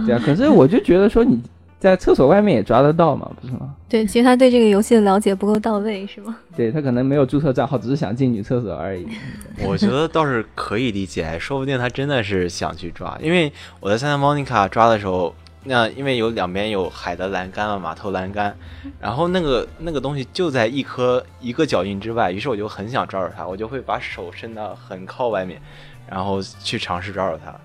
[0.05, 1.41] 对啊，可是我就觉得说你
[1.79, 3.73] 在厕所外面也抓得到嘛，不是吗？
[3.87, 6.35] 对，其实他对这个游戏的了解不够到位，是吗？
[6.55, 9.07] 对他可能没有注册账号，只是想进女厕所而已。
[9.65, 13.17] 我觉得倒是可以理解，说不定他真的是想去抓。
[13.21, 18.53] 因为我在塞纳莫妮卡抓的时候，那因为有两边有海的栏杆嘛，码头栏杆，
[18.99, 25.61] 然后那个那个东西就在一颗一个脚印之外，于是我就很想抓住它，我就会把手伸到很靠外面，
[26.09, 27.55] 然后去尝试抓住它。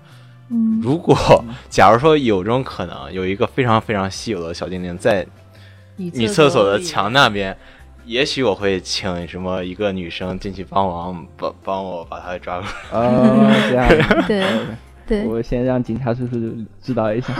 [0.49, 1.15] 嗯，如果
[1.69, 5.25] 假如说有这种可能，有一个非常非常稀有的小精灵在
[5.97, 7.55] 女女厕所的墙那边，
[8.05, 12.99] 也许我会请什么一个女生进去帮忙，帮帮我把它抓过来。
[12.99, 14.25] 哦， 这样。
[14.27, 14.45] 对
[15.07, 16.33] 对，我先让警察叔叔
[16.81, 17.31] 知道一下。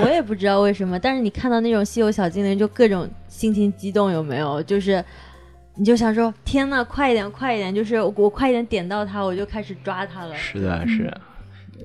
[0.00, 4.62] 我也不知道为什么，但是你看到那种稀有小精灵，就各种心情激动，有没有？
[4.62, 5.04] 就是
[5.74, 7.74] 你就想说，天呐，快一点，快一点！
[7.74, 10.34] 就是我我快一点点到它，我就开始抓它了。
[10.36, 11.20] 是的，是的。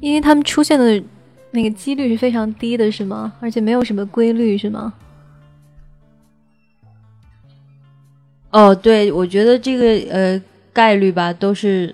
[0.01, 1.03] 因为他们出现的
[1.51, 3.33] 那个几率是非常低的，是吗？
[3.39, 4.93] 而且没有什么规律，是吗？
[8.51, 11.93] 哦，对，我觉得这个呃概率吧，都是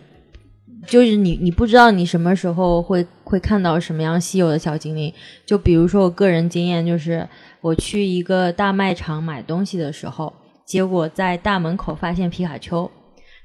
[0.85, 5.13] 就是你你不知道你什么时候会会看到什么样稀有的小精灵。
[5.45, 7.27] 就比如说我个人经验，就是
[7.61, 10.31] 我去一个大卖场买东西的时候，
[10.65, 12.89] 结果在大门口发现皮卡丘，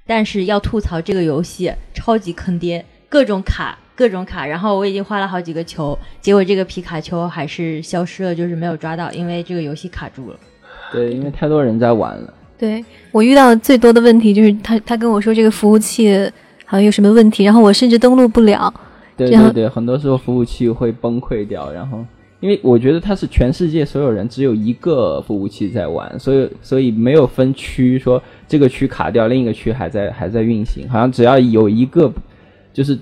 [0.06, 3.78] 但是要吐槽这个游戏超级坑爹，各种卡。
[4.00, 10.36] 各种卡，然后我已经花了好几个球，结果这个皮卡丘还是消失了，就是没有抓到，因为这个游戏卡住了。
[10.90, 12.32] 对，因为太多人在玩了。
[12.56, 12.82] 对
[13.12, 16.14] 我遇到最多的问题就是他他跟我说这个服务器
[16.64, 18.72] 好像有什么问题，然后我甚至登录不了。
[19.18, 22.02] 对对对，很多时候服务器会崩溃掉，然后
[22.40, 32.10] 因为我觉得它是全世界所有人只有一个服务器在玩，所以所以没有分区说这个区卡掉，另一个区还在还在运行，好像只要有一个
[32.72, 32.98] 就是。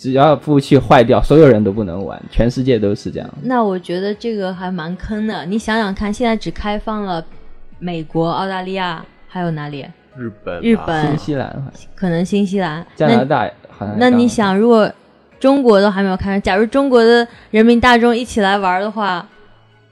[0.00, 3.28] 只要服务器坏掉，所有人都不能玩，全世界都是这样。
[3.42, 5.44] 那我觉得这个还蛮坑的。
[5.44, 7.22] 你想想看，现在只开放了
[7.78, 9.86] 美国、澳大利亚，还有哪里？
[10.16, 13.94] 日本，日本新西兰、可能新西兰、加拿大好像。
[13.98, 14.90] 那你想，如果
[15.38, 19.28] 中国都还没有开放，假如中国的人民大众一起来玩的话，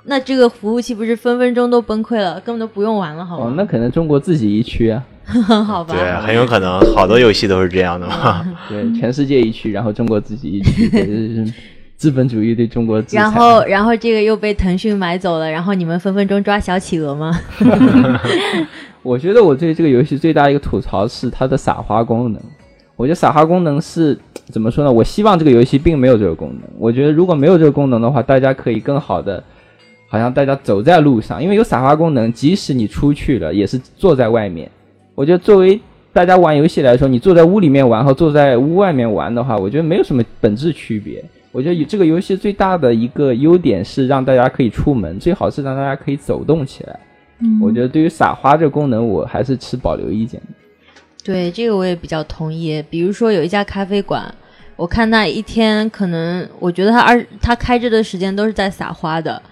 [0.05, 3.45] 那这个服务器不是分分钟都崩溃了，根本都不用玩了，好吗？
[3.49, 5.05] 哦，那可能中国自己一区啊。
[5.65, 8.45] 好吧，对，很有可能好多游戏都是这样的嘛。
[8.69, 11.53] 对，全世界一区，然后中国自己一区，这是
[11.97, 13.03] 资本主义对中国。
[13.11, 17.39] 然后，然后这个又被腾讯买走了，然后你们分分钟抓小企鹅吗？
[19.03, 22.43] 我觉得我对这个游戏最大的一个吐槽是它的撒花功能。
[22.97, 24.91] 我觉得撒花功能是怎么说呢？
[24.91, 26.63] 我希望这个游戏并没有这个功能。
[26.79, 29.43] 我觉得如果没有这个功能的话，大家可以更好的，
[30.09, 34.71] 好像大家走在路上，因为有撒花功能，即使你出去了，也是坐在外面。
[35.19, 35.81] 我觉得作为
[36.13, 41.21] 大家玩游戏来说，你坐在屋里面玩和坐在屋外面玩的话，我觉得没有什么本质区别。
[41.51, 47.01] 我觉得这个游戏最大的一个优点是让大家可以出门，最好是让大家可以走动起来。
[47.41, 50.47] 嗯我觉得对于撒花这个功能，我还是持保留意见的。
[51.25, 52.81] 对，这个我也比较同意。
[52.89, 54.33] 比如说有一家咖啡馆，
[54.77, 59.43] 我看他一天可能，我觉得他二他开着的时间都是在撒花的。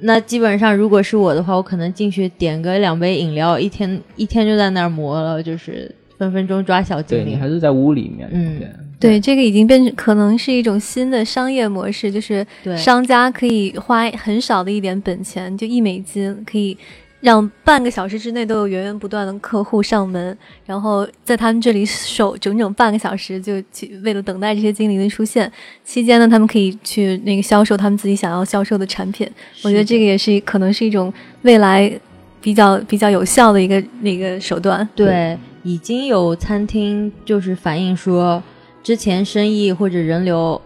[0.00, 7.24] 那基本上，如果是我的话，我可能进去点个两杯饮料，一天一天就在那儿磨了，就是分分钟抓小精灵。
[7.24, 8.58] 对你还是在屋里面，嗯。
[8.58, 8.68] 对
[9.00, 12.44] 对，这个已经变成可能是一种新的商业模式，就是
[12.76, 16.76] 商家可以花很少的一点本钱，就一美金，可以
[17.20, 25.50] 让半个小时之内都有源源不断的客户上门，然后在他们这里守整整半个小时，就去为了等待这些精灵的出现。
[25.84, 29.28] 期间呢，他们可以去那个销售他们自己想要销售的产品。
[29.64, 31.92] 我觉得这个也是可能是一种未来
[32.40, 34.88] 比较比较有效的一个那个手段。
[34.94, 38.40] 对，已经有餐厅就是反映说，
[38.82, 40.60] 之前生意或者人流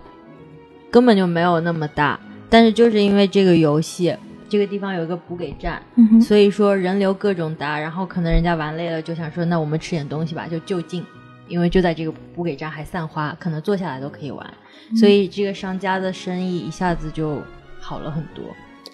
[0.90, 4.14] 根本就没有那么大，但是就是因为这个游戏，
[4.52, 11.02] 这个地方有一个补给站，嗯哼，所以说人流各种大，然后可能人家玩累了就想说，那我们吃点东西吧，就就近，
[11.48, 14.46] 因为就在这个补给站还散花，可能坐下来都可以玩，
[14.94, 17.40] 所以这个商家的生意一下子就
[17.80, 18.44] 好了很多。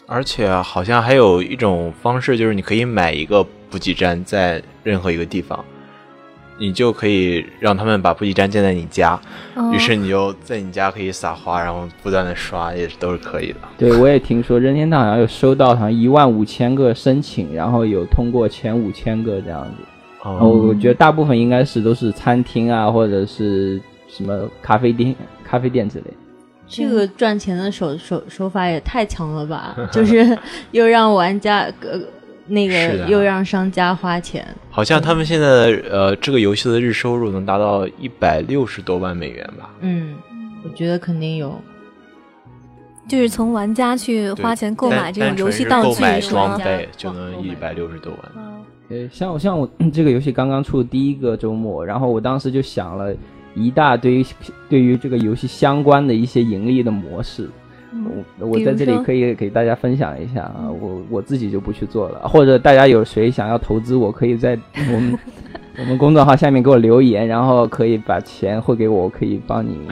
[0.07, 5.65] 而且好像还有一种方式，就是你可以买一个补给站在任何一个地方，
[6.59, 9.19] 你就可以让他们把补给站建在你家，
[9.55, 13.59] 哦于是你就在你家可以撒花，然后不断的刷，也是都是可以的。
[13.79, 19.85] 对，我也听说任天堂好像有收到好像一万五千个申请，然后有通过前五千个这样子。
[20.25, 26.05] 然后哦，我觉得大部分应该是都是餐厅啊，或者是什么咖啡店、咖啡店之类。
[26.67, 29.75] 这个赚钱的手手手法也太强了吧！
[29.91, 30.37] 就是
[30.73, 31.99] 又让玩家呃
[32.49, 39.71] 那个又让商家花钱，好像他们现在的呃这个游戏的日收入能达到一百六十多万美元吧？
[39.81, 40.17] 嗯，
[40.65, 41.55] 我觉得肯定有。
[43.07, 46.21] 就是从玩家去花钱购买这种游戏道具？
[46.29, 48.33] 装备就能一百六十多万。
[48.91, 53.15] 呃，像我像我这个游戏刚刚出的第一个周末，然后我当时就想了
[53.55, 54.25] 一大堆
[54.69, 57.49] 对于这个游戏相关的一些盈利的模式。
[57.93, 65.19] 嗯我我在这里可以给大家分享一下啊，我我自己就不去做了，或者大家有谁想要投资我，可以在我们
[65.81, 69.89] 我们公众号下面给我留言，然后可以把钱汇给我，我可以帮你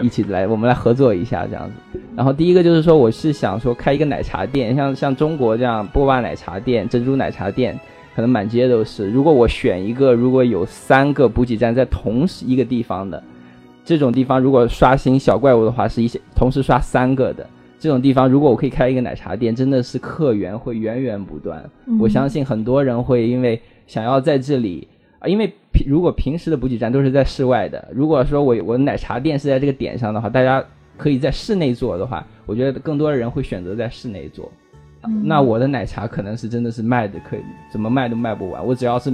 [0.00, 1.98] 一起来，我们来合作一下这样子。
[2.14, 7.78] 然后第一个就是说，我是想说开一个奶茶店，像像中国这样波霸奶茶店、珍珠奶茶店，
[8.14, 9.10] 可能满街都是。
[9.10, 13.22] 如果我选一个，如果有三个补给站在同时一个地方的，
[13.84, 17.46] 这种地方如果刷新小怪物的话，是一些同时刷三个的。
[17.78, 21.68] 这种地方，如果我可以开一个奶茶店，真的是客源会源源不断。
[21.86, 24.86] 嗯我相信很多人会因为想要在这里
[25.18, 30.64] 啊，因为平如果平时的补给站都是在室外的，如果说我我奶茶店是在这个点上的话，大家
[30.96, 34.48] 可以在室内做的话，我觉得更多的人会选择在室内做。
[35.24, 37.40] 那我的奶茶可能是真的是卖的可以，
[37.72, 38.64] 怎么卖都卖不完。
[38.64, 39.12] 我只要是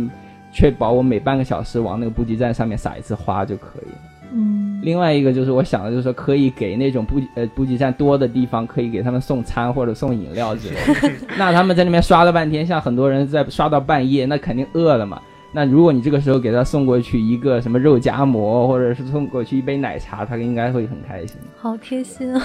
[0.52, 3.98] 确保我每半个小时往那个补给站上面撒一次花就可以了。
[4.32, 11.10] 嗯另外一个就是我想的就是说，可以给那种补给呃补给站多的地方，可以给他们送餐或者送饮料之类的。
[11.36, 15.20] 那他们在那边刷了半天，像很多人在刷到半夜，那肯定饿了嘛。
[15.50, 21.36] 那如果你这个时候给他送过去一个什么肉夹馍，或者是送过去一杯奶茶，他应该会很开心。
[21.56, 22.42] 好贴心啊！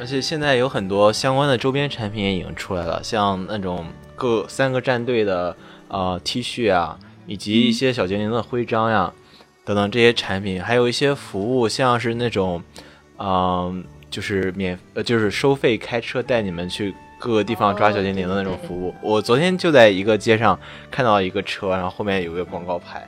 [0.00, 3.84] 而且现在有很多相关的周边产品也已经出来了，像那种
[4.16, 9.12] 各三个战队的呃 T 恤啊，以及一些小精灵的徽章呀、
[9.64, 12.62] 等等这些产品，还有一些服务，像是那种
[13.18, 18.94] 嗯、就是免呃就是收费开车带你们去各个地方抓小精灵的那种服务。
[19.00, 20.58] 我昨天就在一个街上
[20.90, 23.06] 看到一个车，然后后面有个广告牌，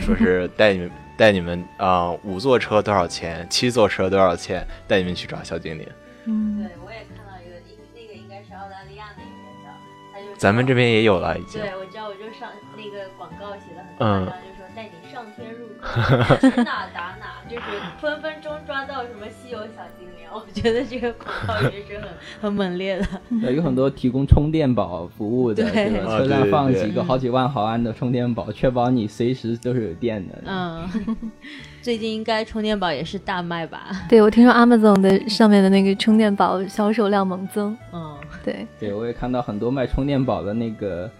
[0.00, 5.86] 说是 带你们带你们啊、呃五座车多少钱，七座车多少钱，带你们去抓小精灵。
[6.24, 9.34] 嗯，对，我也看到一个，应那个应该是澳大利亚那边
[9.64, 9.70] 的，
[10.14, 11.60] 他就咱们这边也有了，已经。
[11.60, 15.66] 对，我知道，我就上那个广告写的很嗯夸张，就说带你上天入
[16.64, 17.62] 哪打哪，就是
[18.00, 20.28] 分分钟抓到什么稀有小精灵。
[20.32, 22.08] 我觉得这个广告也是很
[22.40, 23.06] 很猛烈的。
[23.42, 30.40] 对，有很多提供充电宝服务的，车上放几个好几万毫安的充电宝，确保你随时都是有电的。
[30.46, 30.88] 嗯，
[31.82, 33.88] 最近应该充电宝也是大卖吧？
[34.08, 37.76] 对，我听说 Amazon 的上面的那个充电宝销售量猛增。
[37.92, 41.10] 嗯，对，对，我也看到很多卖充电宝的那个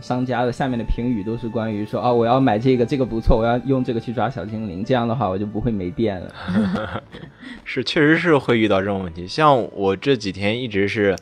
[0.00, 7.02] 商家的下面的评语都是关于说啊，我要买这个，这个不错，我要用这个去抓小精灵，这样的话我就不会没电了。
[7.64, 9.26] 是，确实是会遇到这种问题。
[9.26, 11.16] 像我这几天一直是，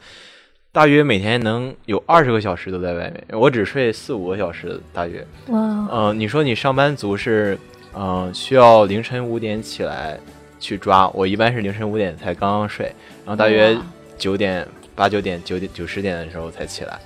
[0.73, 5.27] 大约每天能有二十个小时都在外面，我只睡四五个小时，大约。
[5.49, 7.59] 哇，嗯、你说你上班族是，
[7.95, 10.19] 嗯、需要凌晨五点起来
[10.61, 12.87] 去抓，我一般是凌晨五点才刚刚睡，
[13.25, 13.83] 然后大约哇
[14.17, 16.99] 九点、八九点、九点、九十点的时候才起来。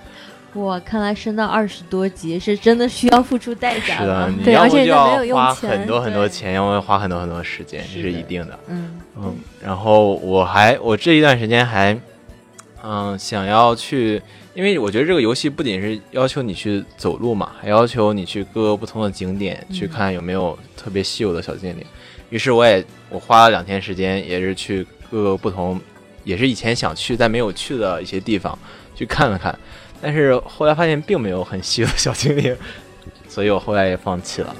[0.55, 8.59] 哇，看来升到二十多级是真的需要付出代价是的， 而且要花很多很多钱，要么花很多很多时间，这是一定的。
[8.69, 11.99] 嗯，嗯，然后我还我这一段时间还，
[12.85, 14.21] 嗯，想要去，
[14.53, 21.87] 因为我觉得这个游戏不仅是要求你去走路嘛，还要求你去各个不同的景点、去看有没有特别稀有的小精灵。
[22.29, 25.81] 于是我也我花了两天时间，也是去各个不同，
[26.25, 28.59] 也是以前想去但没有去的一些地方
[28.95, 29.59] 去看了看，
[30.05, 32.57] 但是后来发现并没有很稀有小精灵，
[33.29, 34.55] 所以我后来也放弃了。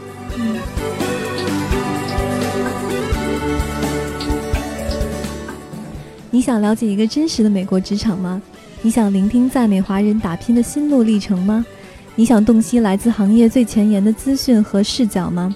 [6.31, 8.41] 你想了解一个真实的美国职场吗？
[8.81, 11.67] 你想聆听在美华人打拼的心路历程吗？
[12.15, 15.55] 你想洞悉来自行业最前沿的资讯和视角吗？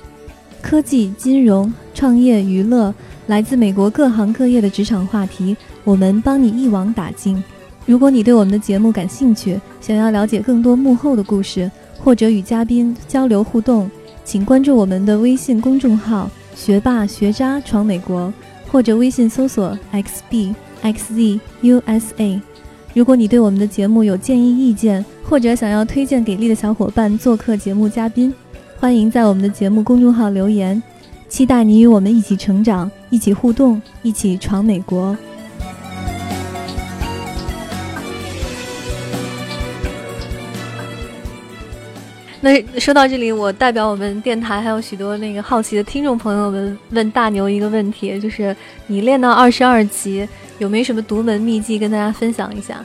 [0.60, 2.92] 科技、金融、创业、娱乐，
[3.28, 7.42] 来自美国各行各业的职场话题，我们帮你一网打尽。
[7.86, 13.88] 如果你对我们的节目感兴趣，想要了解更多幕后的故事，或者与嘉宾交流互动，
[14.24, 18.32] 请关注我们的微信公众号“学霸学渣闯美国”，
[18.70, 22.40] 或者微信搜索 “xb xz USA”。
[22.92, 28.34] 如果你对我们的节目有建议意见，或者想要推荐给力的小伙伴做客节目嘉宾，
[28.80, 30.82] 欢迎在我们的节目公众号留言。
[31.28, 35.16] 期待你与我们一起成长，一起互动，一起闯美国。
[42.46, 48.54] 那说到这里，我代表我们电台还有许多那个好奇的听众朋友们问大牛一个问题，就是
[48.86, 50.28] 你练到二十二级，
[50.58, 52.84] 有没有什么独门秘籍跟大家分享一下？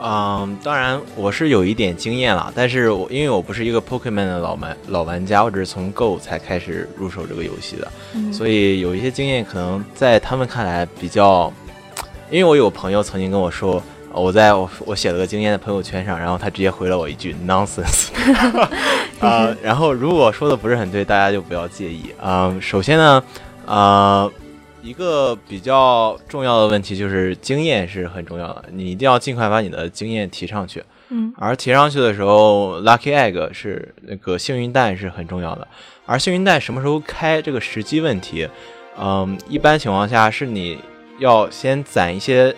[0.00, 11.52] 嗯，当然我是有一点经验了，但是我因为我不是一个 Pokemon 的老玩老玩家，我只是从 Go 才开始入手这个游戏的，嗯所以有一些经验可能在他们看来比较，
[12.30, 13.82] 因为我有朋友曾经跟我说，呃
[14.16, 18.08] 我在我我写了个经验的朋友圈上，然后他直接回了我一句 nonsense，
[19.20, 23.22] 啊、然后如果说的不是很对，大家就不要介意啊、首先呢，
[23.66, 24.30] 啊。
[24.82, 30.80] 一个比较重要的问题就是经验是很重要的，你一定要尽快把你的经验提上去。
[31.08, 35.66] 嗯而提上去的时候，lucky egg 是那个幸运蛋是很重要的。
[36.04, 38.48] 而幸运蛋什么时候开这个时机问题，
[38.96, 40.78] 嗯，一般情况下是你
[41.18, 42.54] 要先攒一些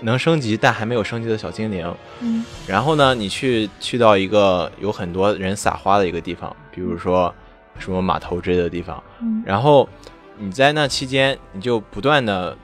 [0.00, 2.44] 能升级但还没有升级的小精灵，嗯。
[2.66, 7.34] 然后呢，你去去到一个有很多人撒花的一个地方，比如说
[7.78, 9.42] 什么码头之类的地方，嗯。
[9.44, 9.88] 然后
[10.38, 12.56] 你在那期间，你就不断的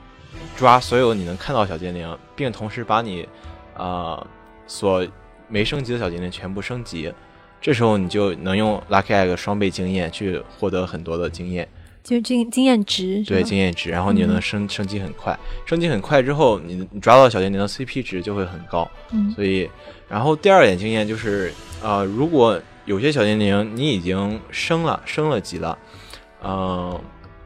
[0.55, 3.27] 抓所有你能看到小精灵，并同时把你
[3.75, 4.25] 呃
[4.67, 5.05] 所
[5.47, 7.13] 没升级的小精灵全部升级。
[7.61, 11.67] 这时候你就能用 Lucky Egg 双倍经验去获得很多的经验，
[12.05, 15.35] 就是经经验值，对经验值，然后你就能升升级很快。
[15.65, 18.87] 升级很快之后，你你抓到小精灵的 CP 值就会很高。
[19.11, 19.67] 嗯所以，
[20.07, 21.51] 然后第二点经验就是，
[21.81, 25.75] 呃，如果有些小精灵你已经升了，升了级了，
[26.43, 27.01] 嗯、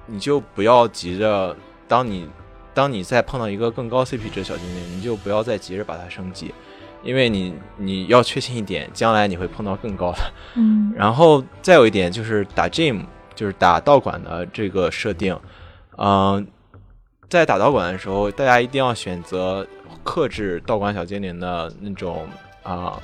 [0.06, 1.56] 你就不要急着，
[1.88, 2.28] 当你
[2.74, 6.54] 当你再碰到一个更高 CP 值的小精灵，你就不要再急着把它升级，
[7.02, 10.20] 因为你你要确信一点，将来你会碰到更高的。
[10.56, 13.06] 嗯然后再有一点就是打 gym，
[13.40, 15.34] 就是打道馆的这个设定，
[15.98, 16.46] 嗯、
[17.30, 19.66] 在打道馆的时候，大家一定要选择
[20.04, 22.28] 克制道馆小精灵的那种
[22.64, 23.02] 啊、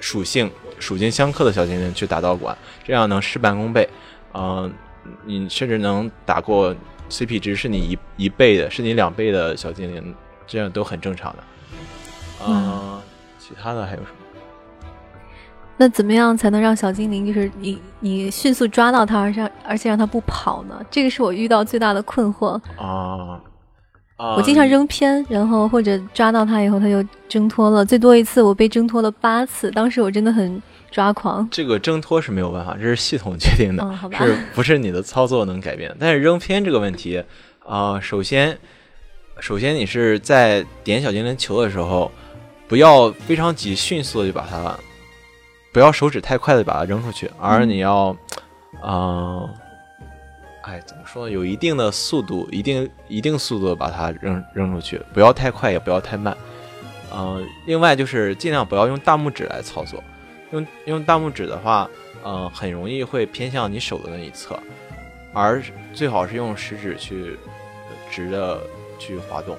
[0.00, 0.50] 属性
[0.80, 3.88] 属性相克的小精灵去打道馆，这样能事半功倍。
[4.34, 4.72] 嗯、
[5.24, 6.74] 你甚至能打过
[7.08, 10.12] CP 值是你一一倍的，是你两倍的小精灵，
[10.44, 11.44] 这样都很正常的。
[12.48, 13.00] 嗯、
[13.38, 14.21] 其他的还有什么？
[15.82, 20.80] 那怎么样才能让小精灵就是你你迅速抓到它，而且而且让它不跑呢？
[20.88, 22.50] 这个是我遇到最大的困惑。
[22.76, 23.40] 啊、
[24.16, 24.36] 啊！
[24.36, 27.84] 我经常扔偏，然后或者抓到它以后，它就挣脱了。
[27.84, 31.48] 最多一次我被挣脱了八次，当时我真的很抓狂。
[31.50, 35.92] 这个挣脱是没有办法，这是系统决定的，嗯是不是你的操作能改变？
[35.98, 37.20] 但是扔偏这个问题，
[37.66, 38.56] 啊、首先，
[39.40, 42.12] 首先你是在点小精灵球的时候，
[42.68, 44.78] 不要非常急，迅速的就把它，
[45.72, 48.14] 不要手指太快的把它扔出去，而你要，
[48.84, 49.48] 嗯、
[50.62, 51.32] 哎，怎么说呢？
[51.32, 56.36] 有一定的速度，一定一定速度的把它扔扔出去，不要太快，也不要太慢。
[57.10, 60.02] 呃，另外就是尽量不要用大拇指来操作，
[60.50, 61.88] 用用大拇指的话，
[62.22, 64.58] 呃，很容易会偏向你手的那一侧，
[65.32, 65.62] 而
[65.94, 67.38] 最好是用食指去
[67.88, 68.60] 呃直的
[68.98, 69.56] 去滑动。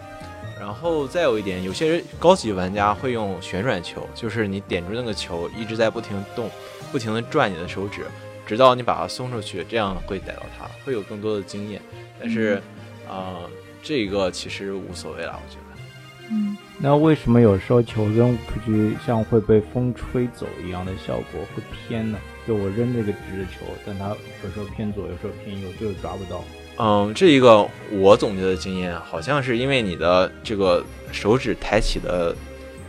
[0.64, 6.50] 然后再有一点，有些高级玩家会用旋转球，就是你点住那个球，一直在不停动，
[6.90, 8.06] 不停的转你的手指，
[8.48, 11.82] 直到你把它松出去，这样会逮到它，会有更多的经验。
[12.18, 12.62] 但是，
[13.10, 13.50] 呃，
[13.84, 15.84] 这个其实无所谓了，我觉得。
[16.32, 22.18] 嗯，那为什么有时候球扔出去像会被风吹走一样的效果会偏呢？
[22.48, 26.42] 就我扔这个直的球，但它有时候偏左，有时候偏右，就是抓不到。
[26.78, 32.36] 嗯，这一个我总结的经验，好像是因为你的这个手指抬起的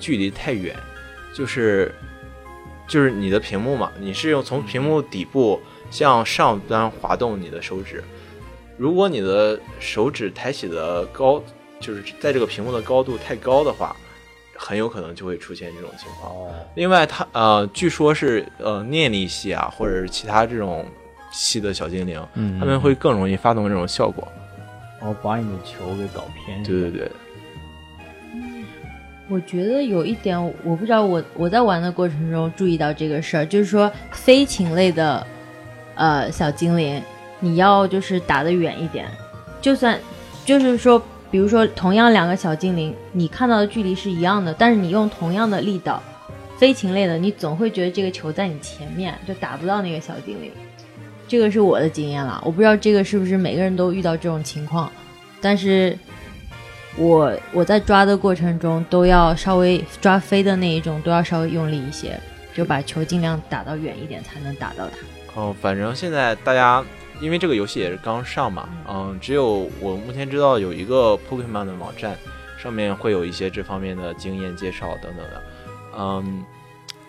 [0.01, 0.75] 距离太远，
[1.35, 1.95] 就是
[2.89, 5.61] 就是你的屏幕嘛，你是用从屏幕底部
[5.91, 8.03] 向上端滑动你的手指，
[8.79, 11.43] 如果你的手指抬起的高，
[11.79, 13.95] 就是在这个屏幕的高度太高的话，
[14.57, 16.33] 很有可能就会出现这种情况。
[16.33, 20.87] 哦，另外它，呃，据说是呃念力系啊，或者是其他这种
[21.35, 24.27] 系的小精灵，嗯他们会更容易发动这种效果。
[25.01, 26.63] 然后把你的球给搞偏。
[26.63, 27.11] 对对对，
[29.29, 35.27] 我觉得有一点，我不知道我我在玩的过程中注意到这个事儿，就是说飞禽类的
[35.95, 37.03] 呃小精灵，
[37.41, 39.07] 你要就是打得远一点，
[39.61, 39.99] 就算
[40.45, 46.03] 就是说，比如说同样两个小精灵，你看到的距离是一样的，但是你用同样的力道，
[46.57, 50.51] 飞禽类的，你总会觉得这个球在你前面，就打不到那个小精灵。
[51.27, 54.91] 这个是我的经验了，我不知道这个是不是每个人都遇到这种情况，
[55.41, 55.99] 但是
[56.97, 62.19] 我我在抓的过程中都要稍微抓飞的那一种都要稍微用力一些，
[62.55, 65.41] 就把球尽量打到远一点才能打到它。
[65.41, 66.85] 哦，反正现在大家
[67.21, 72.17] 因为这个游戏也是刚上嘛，嗯，只有我目前知道有一个 Pokemon 的网站，
[72.57, 75.43] 上面会有一些这方面的经验介绍等等的，
[75.99, 76.45] 嗯，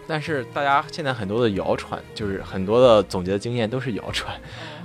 [0.07, 4.39] 但是大家现在很多的谣传，就是很多的总结的经验都是谣传，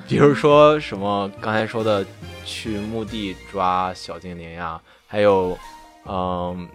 [0.09, 2.05] 比如说什么刚才说的
[2.45, 5.57] 去墓地抓小精灵呀，还有
[6.07, 6.69] 嗯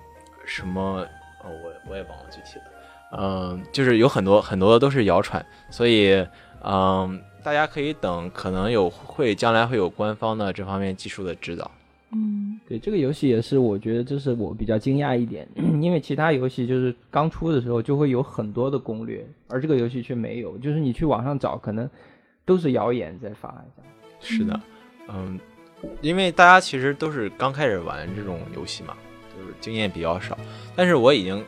[0.45, 1.05] 什么
[1.43, 3.17] 哦我我也忘了具体的。
[3.17, 6.25] 嗯，就是有很多很多的都是谣传，所以
[6.63, 11.71] 嗯，大家可以等，可能有会将来会有官方的这方面技术的指导。
[12.11, 15.47] 嗯对这个游戏也是，我觉得这是我比较惊讶一点，
[15.81, 21.89] 因为其他游戏就是刚出的时候就会有很多的攻略，而这个游戏却没有，就是你去网上找，可能
[22.45, 23.63] 都是谣言在发。
[24.21, 24.59] 是的，
[25.09, 25.39] 嗯，
[26.01, 28.95] 因为大家其实都是刚开始玩这种游戏嘛，
[29.37, 30.37] 就是经验比较少。
[30.75, 31.43] 但是我已经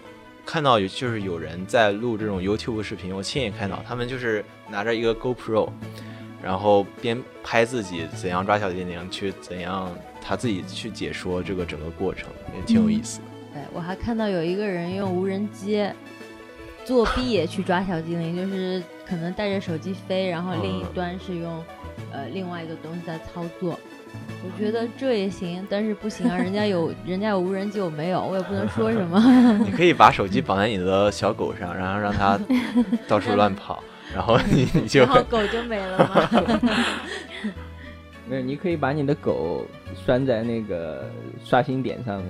[0.45, 5.69] 看到有就是有人在录这种 YouTube 视频，我亲眼看到他们就是拿着一个 GoPro，
[6.43, 9.89] 然后边拍自己怎样抓小精灵，去怎样
[10.21, 13.25] 他自己去解说这个整个过程，也挺有意思的。
[13.53, 15.87] 对我还看到有一个人用无人机
[16.85, 21.63] 作弊去抓小精灵，就是可能带着手机飞，然后另一端是用、
[22.11, 23.79] 呃另外一个东西在操作。
[24.43, 29.19] 我觉得这也行，但是不行啊， 人家有人家有无人机，我没有，我也不能说 什么。
[29.65, 32.39] 你可以把手机绑在你的小狗上，然后让它
[33.07, 36.29] 到处乱跑，然后你你就然后狗就没了吗？
[38.29, 39.65] 没有，你可以把你的狗
[40.05, 41.09] 拴在那个
[41.43, 42.27] 刷新点上面。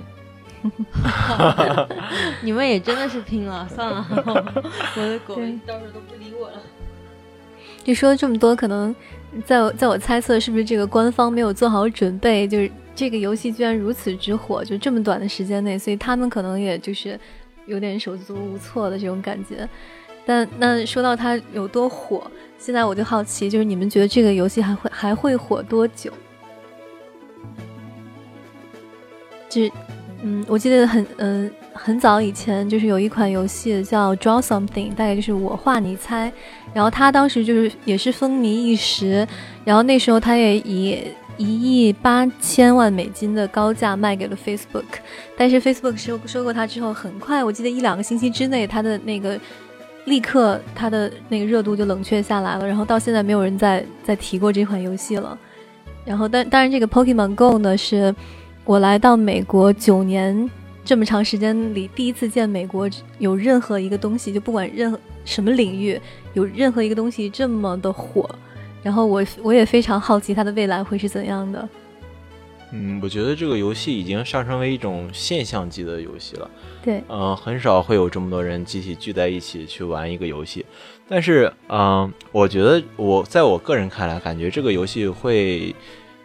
[2.41, 4.05] 你们也真的是拼了，算了，
[4.95, 6.61] 我的狗对到时候都不理我了。
[7.85, 8.93] 你说了这么多，可能
[9.45, 12.47] 在我在我猜测，是不是这个官方没有做好准备？
[12.47, 17.17] 就是这个游戏居然如此之火，就这么短的时间内，所以他们可能也就是
[17.65, 19.69] 有点手足无措的这种感觉。
[20.27, 26.11] 但那说到它有多火，现在我就好奇，就是你们觉得这个游戏还会还会火多久？
[29.47, 29.71] 就是，
[30.21, 36.29] 嗯，我记得很嗯、很早以前，就是有一款游戏叫 Draw Something，大概就是我画你猜，
[36.73, 39.25] 然后它当时就是也是风靡一时，
[39.63, 41.01] 然后那时候它也以
[41.37, 41.45] 一
[41.87, 44.83] 亿八千万美金的高价卖给了 Facebook，
[45.37, 49.39] 但是 Facebook 收收购它之后，很快我记得一两个星期之内，它的那个
[50.07, 55.37] 立刻它的那个热度就冷却下来了，然后到现在没有人再再提过这款游戏了。
[56.05, 58.15] 然后但当然这个 Pokemon Go 呢，是
[58.63, 60.49] 我来到美国九年
[60.85, 62.89] 这么长时间里第一次见美国
[63.19, 65.99] 有任何一个东西，就不管任何什么领域，
[66.33, 68.29] 有任何一个东西这么的火。
[68.81, 71.67] 然后我我也非常好奇它的未来会是怎样的。
[72.71, 76.49] 嗯，我觉得这个游戏已经上升为一种现象级的游戏了。
[76.83, 80.65] 对，嗯、很少会有这么多人集体聚在一起去玩一个游戏。
[81.07, 85.73] 但是，嗯、我觉得我在我个人看来，感觉这个游戏会，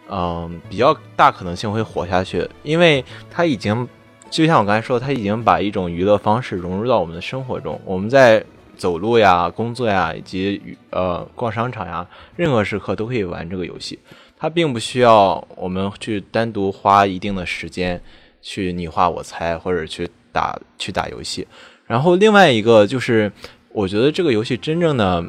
[0.09, 3.87] 嗯、比较大可能性会火下去，因为它已经，
[4.29, 7.79] 就像我刚才说，它已经把一种娱乐方式融入到我们的生活中。
[7.85, 8.43] 我们在
[8.75, 13.97] 走路呀、工作呀，以及呃逛商场呀，任何时刻都可以玩这个游戏。
[14.43, 18.01] 它并不需要我们去单独花一定的时间
[18.41, 21.47] 去你画我猜，或者去打去打游戏。
[21.87, 23.31] 然后另外一个就是，
[23.71, 25.23] 我觉得这个游戏真正的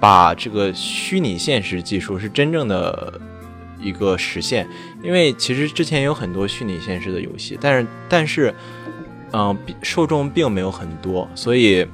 [0.00, 3.20] 把这个虚拟现实技术是真正的
[3.80, 4.68] 一个实现，
[5.04, 8.52] 因为其实之前有很多虚拟现实的游戏，但是但是，
[9.30, 11.86] 嗯、受众并没有很多，所以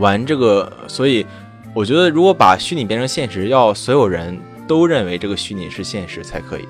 [0.00, 1.24] 玩这个，所以
[1.72, 4.36] 我觉得如果把虚拟变成现实，要所有人
[4.66, 6.66] 都认为这个虚拟是现实才可以。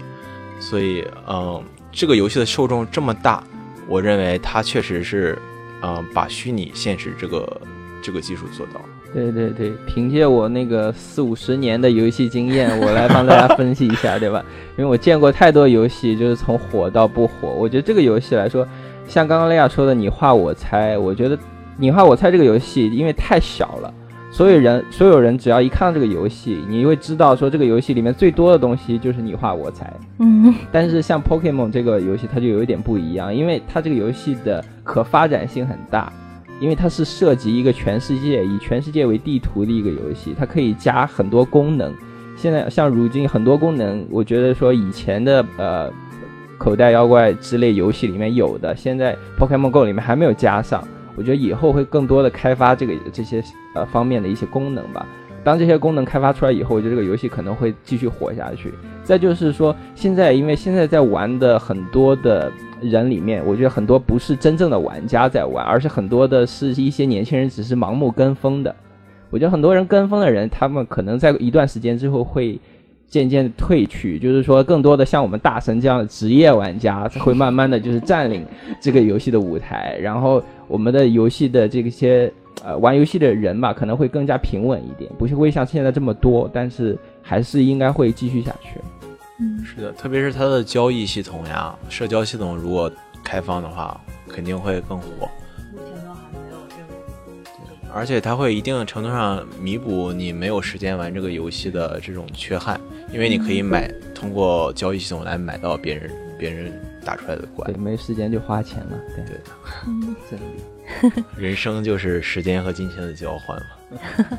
[0.60, 3.42] 所以，嗯、这个游戏的受众这么大，
[3.88, 5.36] 我认为它确实是，
[5.82, 7.60] 嗯、把虚拟现实这个
[8.00, 8.86] 这个技术做到了。
[9.12, 14.42] 对对对，凭借我那个四五十年的游戏经验，我来帮大家分析一下，对吧？
[14.78, 17.48] 因为我见过太多游戏，就是从火到不火。
[17.48, 18.66] 我觉得这个游戏来说，
[19.06, 21.38] 像刚刚雷亚说的“你画我猜”，我觉得
[21.76, 23.92] “你画我猜”这个游戏因为太小了，
[24.32, 29.92] 所有人所有人只要一看到这个游戏，你会知道说这个游戏里面最多的东西就是你画我猜。
[30.20, 36.10] 嗯，但是像 Pokemon 这个游戏，它就有一点不一样，因为它这个游戏的可发展性很大，
[36.60, 41.92] 因为它是涉及一个全世界以全世界为地图的一个游戏，它可以加很多功能。
[42.34, 45.92] 现在像如今很多功能，我觉得说以前的呃
[46.56, 50.82] 口袋妖怪之类游戏里面有的，现在 Pokemon Go 里面还没有加上。
[51.16, 53.42] 我觉得以后会更多的开发这个这些
[53.74, 55.06] 呃方面的一些功能吧。
[55.44, 58.72] 当这些功能开发出来以后，我觉得这个游戏可能会继续活下去。
[59.02, 62.50] 再就是说，现在因为现在在玩的很多的
[62.80, 68.72] 人里面，我觉得很多不是真正的玩家在玩，而是很多的是一些年轻人只是盲目跟风的。
[69.30, 72.56] 我觉得很多人跟风的人，他们可能在一段时间之后会
[73.12, 78.44] 渐渐退去，就是说更多的像我们大神这样的职业玩家会慢慢的就是占领
[78.80, 82.32] 这个游戏的舞台，然后我们的游戏的这些。
[82.64, 88.78] 呃，玩游戏的人吧，可能会更加平稳一点，不是会像现在这么多，但是还是应该会继续下去。
[89.40, 92.88] 嗯，是的，特别是它的交易系统呀，社交系统如果
[93.24, 95.28] 开放的话，肯定会更火。
[97.94, 102.80] 而且它会一定程度上弥补你没有时间玩这个游戏的这种缺憾，
[103.12, 106.72] 因为你可以买通过交易系统来买到别人别人
[107.04, 107.76] 打出来的怪对，。
[107.76, 108.98] 没时间就花钱了。
[109.14, 109.36] 对
[110.30, 111.22] 真理。
[111.36, 114.38] 人生就是时间和金钱的交换嘛。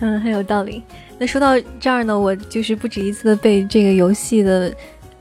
[0.00, 0.82] 嗯，很有道理。
[1.18, 4.74] 那说到这儿呢，我就是不止一次的被这个游戏的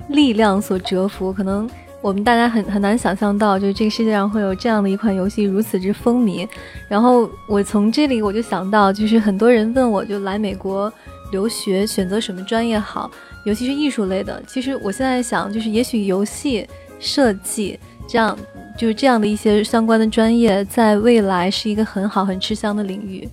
[0.07, 1.33] 力量所折服。
[1.33, 1.69] 可能
[2.01, 6.47] 我们大家很很难想象到，就是这个世界上会有这样的一款游戏如此之风靡。
[6.87, 10.91] 然后我从这里我就想到，就是很多人问我就来美国
[11.31, 13.09] 留学选择什么专业好，
[13.45, 14.41] 尤其是艺术类的。
[14.47, 16.67] 其实我现在想，就是也许游戏
[16.99, 18.37] 设计这样。
[18.77, 23.27] 就是这样的一些相关的专业，在未来是一个很好、很吃香的领域。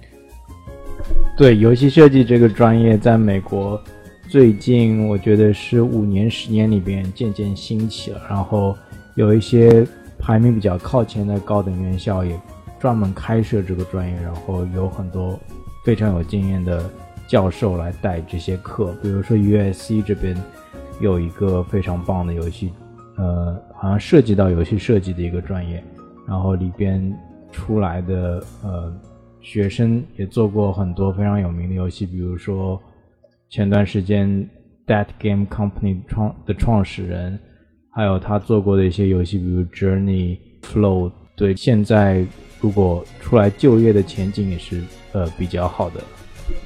[1.36, 3.80] 对，游戏设计这个专业在美国
[4.28, 8.20] 最近，我觉得是五年、十年里边渐渐兴起了。
[8.28, 8.76] 然后
[9.14, 9.86] 有一些
[10.18, 12.38] 排名比较靠前的高等院校也
[12.80, 15.38] 专门开设这个专业，然后有很多
[15.84, 16.90] 非常有经验的
[17.28, 18.92] 教授来带这些课。
[19.00, 20.36] 比如说 USC 这边
[21.00, 22.72] 有一个非常棒的游戏。
[23.18, 25.82] 呃，好像涉及到游戏设计的一个专业，
[26.26, 27.16] 然后里边
[27.50, 28.92] 出来的呃
[29.40, 32.78] 学生也做过很多非常有名的游戏，比如说
[33.48, 34.28] 前段时间
[34.86, 37.38] That Game Company 创的创始人，
[37.90, 41.10] 还有他做过的一些游戏，比如 Journey Flow。
[41.36, 42.24] 对，现在
[42.60, 44.82] 如果出来就业的前景也是
[45.12, 46.00] 呃比较好的。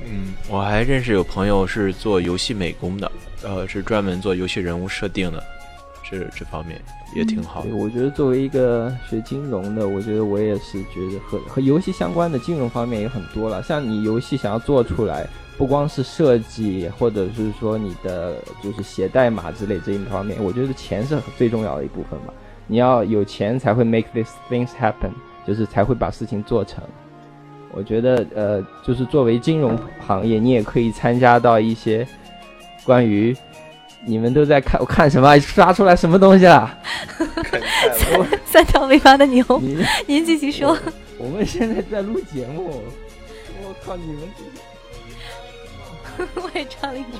[0.04, 3.10] 嗯，我还认识有朋友是做游戏美工的，
[3.42, 5.42] 呃，是专门做游戏人物设定的。
[6.10, 6.80] 这这方面
[7.14, 7.74] 也挺好的。
[7.74, 13.62] 我觉得作为一个学金融的，我觉得我也是觉得和和游戏相关的金融方面也很多了。
[13.62, 15.28] 像你游戏想要做出来，
[15.60, 22.32] 不光是设计，或者是说你的就是写代码之类这一方面，我觉得钱是最重要的一部分嘛。
[22.66, 25.10] 你要有钱才会 make these things happen，
[25.46, 26.82] 就是才会把事情做成。
[27.72, 32.08] 我觉得呃，就是作为金融行业，你也可以参加到一些
[32.82, 33.36] 关于。
[34.06, 35.38] 你们都在看我看什么？
[35.40, 36.74] 刷出来什么东西了？
[37.92, 39.44] 三 三条尾巴的牛。
[40.06, 40.74] 您继续说。
[41.18, 42.80] 我们现在在录节目。
[43.62, 44.22] 我靠，你们！
[46.36, 47.18] 我也插了一句。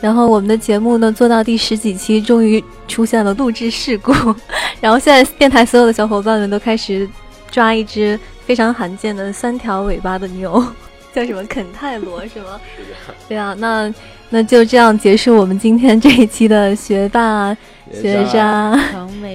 [0.00, 4.12] 然后我们的节目呢，做到第十几期，终于出现了录制事故。
[4.80, 7.08] 然后现在电台所有的小伙伴们都开始
[7.50, 10.64] 抓一只非常罕见的三条尾巴的牛，
[11.12, 12.60] 叫什么肯泰罗是吗？
[12.76, 13.14] 是的。
[13.28, 13.92] 对啊，那。
[14.32, 17.52] 那就这样结束我们今天这一期的学霸
[17.92, 18.78] 学渣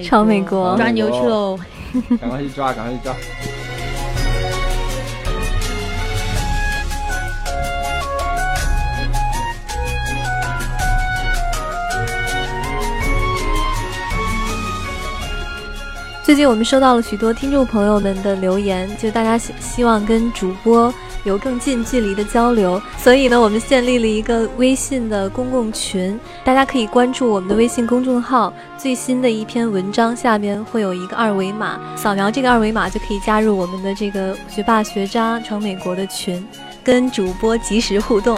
[0.06, 1.60] 闯美国抓牛去喽！
[2.18, 3.14] 赶快去抓，赶快去抓！
[16.26, 20.92] 最近我们收到了许多听众朋友们的留言，就大家希希望跟主播。
[21.24, 28.52] 有更近距离的交流，所以呢，我们建立了一个微信的公共群，大家可以关注我们的微信公众号。
[28.76, 36.44] 最新的一篇文章下边会有一个二维码，扫描这个二维码就可以加入我们的这个学霸学渣闯美国的群，
[36.84, 38.38] 跟主播及时互动。